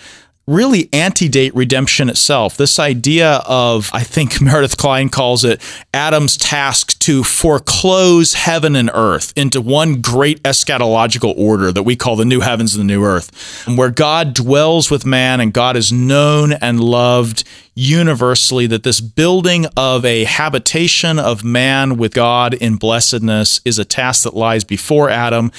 really 0.48 0.90
antedate 0.92 1.54
redemption 1.56 2.10
itself. 2.10 2.58
This 2.58 2.80
idea 2.80 3.42
of, 3.46 3.90
I 3.94 4.04
think 4.04 4.42
Meredith 4.42 4.78
Kline 4.78 5.10
calls 5.10 5.44
it 5.44 5.62
Adam's 5.94 6.38
task 6.38 6.98
to 7.00 7.24
foreclose 7.24 8.34
heaven 8.34 8.76
and 8.76 8.90
earth 8.94 9.34
into 9.36 9.62
one 9.62 10.02
great 10.02 10.42
eschatological 10.44 11.34
order 11.38 11.72
that 11.72 11.84
we 11.84 11.96
call 11.96 12.16
the 12.16 12.26
new 12.26 12.42
heavens 12.42 12.76
and 12.76 12.82
the 12.82 12.94
new 12.94 13.04
earth, 13.04 13.66
where 13.68 13.92
God 13.92 14.34
dwells 14.34 14.90
with 14.90 15.06
man 15.06 15.40
and 15.40 15.54
God 15.54 15.78
is 15.78 15.92
known 15.92 16.54
and 16.54 16.80
loved 16.80 17.44
universally 17.82 18.68
that 18.68 18.84
this 18.84 19.02
building 19.02 19.66
of 19.76 20.06
a 20.06 20.24
habitation 20.26 21.18
of 21.18 21.44
man 21.44 21.98
with 21.98 22.14
God 22.14 22.54
in 22.54 22.76
blessedness 22.76 23.60
is 23.66 23.80
a 23.80 23.86
task 23.86 24.24
that 24.24 24.36
lies 24.36 24.64
before 24.64 25.10
Adam, 25.10 25.52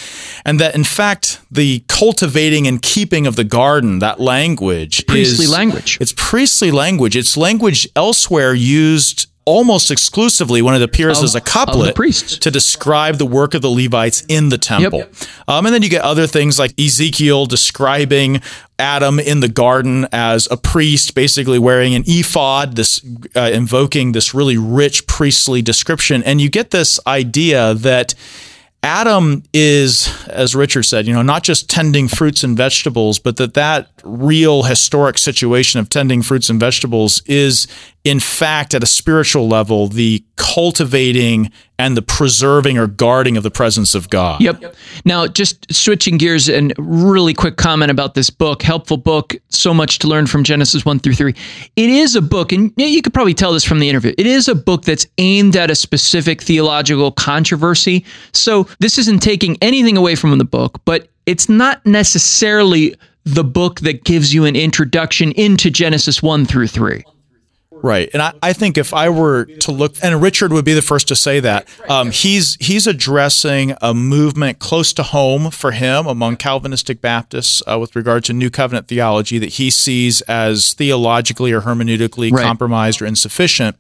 and 0.45 0.61
that 0.61 0.75
in 0.77 0.85
fact 0.85 1.41
the 1.51 1.85
cultivating 1.89 2.69
and 2.69 2.81
keeping 2.81 3.27
of 3.27 3.35
the 3.35 3.45
garden, 3.45 3.99
that 3.99 4.21
language, 4.21 5.05
priestly 5.07 5.47
is, 5.47 5.51
language. 5.51 5.99
It's 6.01 6.15
priestly 6.17 6.71
language. 6.71 7.17
It's 7.17 7.37
language 7.37 7.89
elsewhere 7.97 8.55
used 8.55 9.27
almost 9.45 9.91
exclusively 9.91 10.63
when 10.63 10.75
it 10.75 10.83
appears 10.83 11.19
of, 11.19 11.25
as 11.25 11.35
a 11.35 11.41
couplet 11.41 11.97
to 12.41 12.51
describe 12.51 13.17
the 13.17 13.27
work 13.27 13.55
of 13.55 13.63
the 13.63 13.71
Levites 13.71 14.25
in 14.29 14.49
the 14.51 14.59
temple. 14.59 15.01
Yep. 15.01 15.15
Um, 15.49 15.67
and 15.67 15.75
then 15.75 15.83
you 15.83 15.89
get 15.89 16.03
other 16.03 16.27
things 16.27 16.59
like 16.59 16.79
Ezekiel 16.79 17.47
describing 17.47 18.41
Adam 18.79 19.19
in 19.19 19.41
the 19.41 19.49
garden 19.49 20.07
as 20.13 20.49
a 20.51 20.57
priest, 20.57 21.15
basically 21.15 21.59
wearing 21.59 21.95
an 21.95 22.05
ephod, 22.07 22.77
this 22.77 23.05
uh, 23.35 23.51
invoking 23.53 24.13
this 24.13 24.35
really 24.35 24.57
rich 24.57 25.07
priestly 25.07 25.63
description. 25.63 26.23
And 26.23 26.41
you 26.41 26.49
get 26.49 26.71
this 26.71 27.01
idea 27.07 27.75
that 27.75 28.15
Adam 28.85 29.45
is, 29.53 30.13
as 30.27 30.57
Richard 30.57 30.83
said, 30.83 31.07
you 31.07 31.15
know, 31.15 31.23
not 31.23 31.45
just 31.45 31.71
tending 31.71 32.09
fruits 32.09 32.43
and 32.43 32.57
vegetables, 32.57 33.21
but 33.21 33.37
that 33.37 33.55
that 33.55 33.91
real 34.03 34.65
historic 34.65 35.19
situation 35.19 35.79
of 35.79 35.89
tending 35.89 36.21
fruits 36.21 36.51
and 36.51 36.59
vegetables 36.59 37.23
is, 37.27 37.69
in 38.05 38.19
fact, 38.19 38.75
at 38.75 38.83
a 38.83 38.87
spiritual 38.87 39.47
level, 39.47 39.87
the 39.87 40.25
cultivating 40.37 41.53
and 41.79 41.97
the 41.97 42.03
preserving 42.03 42.77
or 42.77 42.89
guarding 42.89 43.37
of 43.37 43.45
the 43.45 43.51
presence 43.51 43.95
of 43.95 44.11
God. 44.11 44.41
Yep. 44.41 44.75
Now, 45.05 45.29
just 45.29 45.73
switching 45.73 46.17
gears 46.17 46.49
and 46.49 46.73
really 46.79 47.33
quick 47.33 47.57
comment 47.57 47.91
about 47.93 48.15
this 48.15 48.29
book, 48.29 48.63
helpful 48.63 48.97
book, 48.97 49.35
so 49.51 49.73
much 49.73 50.01
to 50.01 50.09
learn 50.09 50.27
from 50.27 50.43
Genesis 50.43 50.85
1 50.85 50.99
through 50.99 51.15
3. 51.15 51.35
It 51.77 51.91
is 51.91 52.17
a 52.17 52.23
book, 52.23 52.51
and 52.53 52.73
you 52.77 53.03
could 53.03 53.15
probably 53.15 53.35
tell 53.35 53.53
this 53.53 53.65
from 53.65 53.79
the 53.79 53.89
interview, 53.89 54.13
it 54.19 54.27
is 54.27 54.49
a 54.49 54.55
book 54.55 54.83
that's 54.83 55.07
aimed 55.19 55.57
at 55.57 55.71
a 55.71 55.75
specific 55.77 56.43
theological 56.43 57.13
controversy. 57.13 58.05
So 58.33 58.67
this 58.81 58.99
isn't 58.99 59.21
taking 59.21 59.57
anything 59.63 59.97
away 59.97 60.17
from 60.17 60.37
the 60.39 60.45
book, 60.45 60.81
but 60.85 61.09
it's 61.27 61.49
not 61.49 61.85
necessarily 61.87 62.97
the 63.25 63.45
book 63.45 63.79
that 63.81 64.03
gives 64.03 64.35
you 64.35 64.45
an 64.45 64.57
introduction 64.57 65.31
into 65.33 65.71
Genesis 65.71 66.21
1 66.21 66.47
through 66.47 66.67
3. 66.67 67.05
Right, 67.83 68.09
and 68.13 68.23
I, 68.23 68.33
I 68.43 68.53
think 68.53 68.79
if 68.79 68.95
I 68.95 69.09
were 69.09 69.45
to 69.45 69.73
look, 69.73 69.95
and 70.03 70.23
Richard 70.23 70.53
would 70.53 70.65
be 70.65 70.73
the 70.73 70.83
first 70.83 71.09
to 71.09 71.17
say 71.17 71.41
that 71.41 71.69
um, 71.89 72.11
he's 72.11 72.57
he's 72.61 72.87
addressing 72.87 73.75
a 73.83 73.93
movement 73.93 74.59
close 74.59 74.93
to 74.95 75.03
home 75.03 75.51
for 75.51 75.73
him 75.73 76.07
among 76.07 76.37
Calvinistic 76.37 77.01
Baptists 77.01 77.63
uh, 77.67 77.79
with 77.79 77.97
regard 77.97 78.25
to 78.25 78.33
New 78.33 78.51
Covenant 78.51 78.89
theology 78.89 79.39
that 79.39 79.51
he 79.51 79.71
sees 79.71 80.21
as 80.23 80.75
theologically 80.75 81.53
or 81.53 81.63
hermeneutically 81.63 82.33
right. 82.33 82.45
compromised 82.45 83.03
or 83.03 83.07
insufficient. 83.07 83.77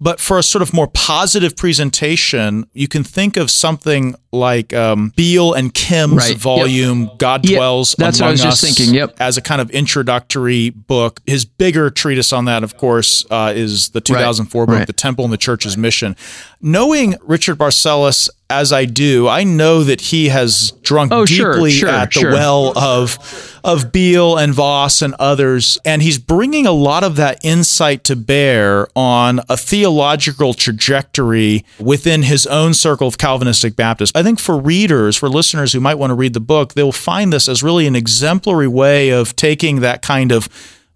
But 0.00 0.20
for 0.20 0.38
a 0.38 0.42
sort 0.42 0.62
of 0.62 0.74
more 0.74 0.88
positive 0.88 1.56
presentation, 1.56 2.66
you 2.72 2.88
can 2.88 3.04
think 3.04 3.36
of 3.36 3.50
something 3.50 4.14
like 4.32 4.72
um, 4.74 5.12
Beale 5.16 5.54
and 5.54 5.72
Kim's 5.72 6.16
right. 6.16 6.36
volume 6.36 7.04
yep. 7.04 7.18
"God 7.18 7.42
Dwells 7.42 7.94
That's 7.96 8.18
Among 8.18 8.26
what 8.26 8.28
I 8.28 8.32
was 8.32 8.44
Us" 8.44 8.60
just 8.60 8.76
thinking. 8.76 8.94
Yep, 8.94 9.16
as 9.20 9.36
a 9.36 9.42
kind 9.42 9.60
of 9.60 9.70
introductory 9.70 10.70
book. 10.70 11.20
His 11.26 11.44
bigger 11.44 11.90
treatise 11.90 12.32
on 12.32 12.44
that, 12.46 12.64
of 12.64 12.76
course, 12.76 13.24
uh, 13.30 13.52
is 13.54 13.90
the 13.90 14.00
2004 14.00 14.62
right. 14.62 14.66
book 14.66 14.78
right. 14.78 14.86
"The 14.86 14.92
Temple 14.92 15.24
and 15.24 15.32
the 15.32 15.38
Church's 15.38 15.76
Mission." 15.76 16.16
Knowing 16.60 17.14
Richard 17.22 17.56
Barcellos 17.58 18.28
as 18.50 18.72
I 18.72 18.84
do, 18.84 19.26
I 19.26 19.44
know 19.44 19.84
that 19.84 20.00
he 20.00 20.28
has 20.28 20.72
drunk 20.82 21.12
oh, 21.12 21.24
deeply 21.24 21.70
sure, 21.70 21.88
sure, 21.88 21.88
at 21.88 22.12
the 22.12 22.20
sure. 22.20 22.32
well 22.32 22.78
of 22.78 23.60
of 23.64 23.90
Beale 23.92 24.36
and 24.36 24.52
Vos 24.52 25.00
and 25.00 25.14
others, 25.14 25.78
and 25.84 26.02
he's 26.02 26.18
bringing 26.18 26.66
a 26.66 26.72
lot 26.72 27.02
of 27.02 27.16
that 27.16 27.42
insight 27.42 28.04
to 28.04 28.14
bear 28.16 28.86
on 28.94 29.40
a 29.48 29.56
theological 29.56 30.52
trajectory 30.52 31.64
within 31.80 32.24
his 32.24 32.46
own 32.46 32.74
circle 32.74 33.08
of 33.08 33.16
Calvinistic 33.16 33.74
Baptists. 33.74 34.12
I 34.14 34.22
think 34.22 34.38
for 34.38 34.58
readers, 34.58 35.16
for 35.16 35.30
listeners 35.30 35.72
who 35.72 35.80
might 35.80 35.94
want 35.94 36.10
to 36.10 36.14
read 36.14 36.34
the 36.34 36.40
book, 36.40 36.74
they'll 36.74 36.92
find 36.92 37.32
this 37.32 37.48
as 37.48 37.62
really 37.62 37.86
an 37.86 37.96
exemplary 37.96 38.68
way 38.68 39.08
of 39.08 39.34
taking 39.34 39.80
that 39.80 40.02
kind 40.02 40.30
of 40.30 40.48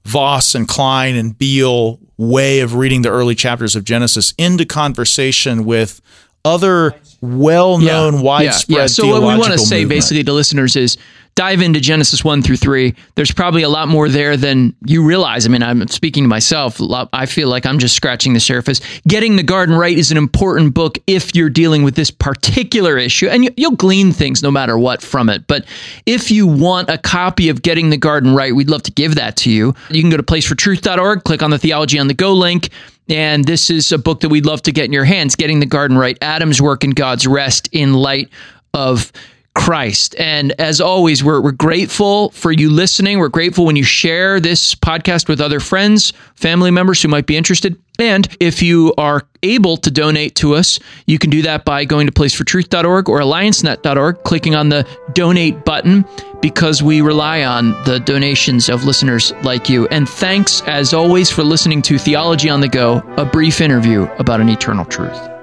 Vos 0.05 0.55
and 0.55 0.69
Kline 0.69 1.17
and 1.17 1.37
Beale 1.37 1.99
way 2.19 2.61
of 2.61 2.75
reading 2.75 3.03
the 3.03 3.11
early 3.11 3.35
chapters 3.35 3.77
of 3.77 3.85
Genesis 3.85 4.35
into 4.37 4.67
conversation 4.67 5.65
with 5.65 6.01
other 6.45 6.95
well-known, 7.21 8.15
yeah, 8.15 8.21
widespread. 8.23 8.77
Yeah, 8.77 8.83
yeah. 8.83 8.87
So 8.87 9.09
what 9.09 9.21
we 9.23 9.39
want 9.39 9.53
to 9.53 9.59
say 9.59 9.81
movement. 9.81 9.89
basically 9.89 10.25
to 10.25 10.33
listeners 10.33 10.77
is 10.77 10.97
dive 11.35 11.61
into 11.63 11.79
Genesis 11.79 12.25
one 12.25 12.43
through 12.43 12.57
three. 12.57 12.95
There's 13.15 13.31
probably 13.31 13.63
a 13.63 13.69
lot 13.69 13.87
more 13.87 14.09
there 14.09 14.37
than 14.37 14.75
you 14.87 15.05
realize. 15.05 15.47
I 15.47 15.51
mean, 15.51 15.63
I'm 15.63 15.87
speaking 15.87 16.25
to 16.25 16.29
myself. 16.29 16.81
I 17.13 17.27
feel 17.27 17.49
like 17.49 17.65
I'm 17.65 17.79
just 17.79 17.95
scratching 17.95 18.35
the 18.35 18.41
surface. 18.41 18.81
Getting 19.07 19.37
the 19.37 19.45
Garden 19.45 19.77
Right 19.77 19.97
is 19.97 20.11
an 20.11 20.17
important 20.17 20.75
book 20.75 20.99
if 21.07 21.37
you're 21.37 21.51
dealing 21.51 21.85
with 21.85 21.95
this 21.95 22.11
particular 22.11 22.99
issue, 22.99 23.29
and 23.29 23.51
you'll 23.57 23.77
glean 23.77 24.13
things 24.13 24.43
no 24.43 24.51
matter 24.51 24.77
what 24.77 25.01
from 25.01 25.29
it. 25.29 25.47
But 25.47 25.65
if 26.07 26.31
you 26.31 26.47
want 26.47 26.91
a 26.91 26.99
copy 26.99 27.49
of 27.49 27.63
Getting 27.63 27.91
the 27.91 27.97
Garden 27.97 28.35
Right, 28.35 28.55
we'd 28.55 28.71
love 28.71 28.83
to 28.85 28.93
give 28.93 29.15
that 29.15 29.37
to 29.39 29.51
you. 29.51 29.75
You 29.91 30.01
can 30.01 30.11
go 30.11 30.17
to 30.17 30.25
placefortruth.org, 30.25 31.23
click 31.23 31.43
on 31.43 31.51
the 31.51 31.59
Theology 31.59 32.01
on 32.01 32.09
the 32.09 32.15
Go 32.15 32.33
link. 32.33 32.69
And 33.09 33.45
this 33.45 33.71
is 33.71 33.91
a 33.93 33.99
book 33.99 34.21
that 34.21 34.29
we'd 34.29 34.47
love 34.47 34.63
to 34.63 34.73
get 34.73 34.85
in 34.85 34.93
your 34.93 35.05
hands, 35.05 35.35
Getting 35.35 35.61
the 35.61 35.67
Garden 35.67 35.97
Right, 35.97 36.19
Adam's 36.21 36.61
Work 36.61 36.85
and 36.85 36.95
God's 36.95 37.27
Rest 37.27 37.69
in 37.73 37.95
Light 37.95 38.29
of 38.75 39.13
Christ. 39.59 40.15
And 40.19 40.53
as 40.61 40.81
always, 40.81 41.25
we're, 41.25 41.41
we're 41.41 41.51
grateful 41.51 42.31
for 42.31 42.53
you 42.53 42.71
listening. 42.71 43.19
We're 43.19 43.29
grateful 43.29 43.67
when 43.67 43.75
you 43.75 43.83
share 43.83 44.39
this 44.39 44.77
podcast 44.77 45.29
with 45.29 45.41
other 45.41 45.59
friends, 45.59 46.13
family 46.37 46.71
members 46.71 47.03
who 47.03 47.09
might 47.09 47.27
be 47.27 47.37
interested. 47.37 47.77
And 47.99 48.29
if 48.39 48.63
you 48.63 48.95
are 48.97 49.27
able 49.43 49.77
to 49.79 49.91
donate 49.91 50.37
to 50.37 50.55
us, 50.55 50.79
you 51.07 51.19
can 51.19 51.31
do 51.31 51.43
that 51.43 51.65
by 51.65 51.85
going 51.85 52.07
to 52.07 52.13
placefortruth.org 52.13 53.09
or 53.09 53.19
alliancenet.org, 53.19 54.23
clicking 54.23 54.55
on 54.55 54.69
the 54.69 54.87
donate 55.13 55.65
button, 55.65 56.05
because 56.41 56.81
we 56.81 57.01
rely 57.01 57.43
on 57.43 57.73
the 57.85 57.99
donations 57.99 58.69
of 58.69 58.85
listeners 58.85 59.33
like 59.43 59.69
you. 59.69 59.89
And 59.89 60.09
thanks, 60.09 60.63
as 60.63 60.95
always, 60.95 61.33
for 61.33 61.43
listening 61.43 61.83
to 61.83 61.99
Theology 61.99 62.49
on 62.49 62.61
the 62.61 62.69
Go, 62.69 63.03
a 63.17 63.25
brief 63.25 63.61
interview 63.61 64.05
about 64.21 64.41
an 64.41 64.49
eternal 64.49 64.85
truth. 64.85 65.38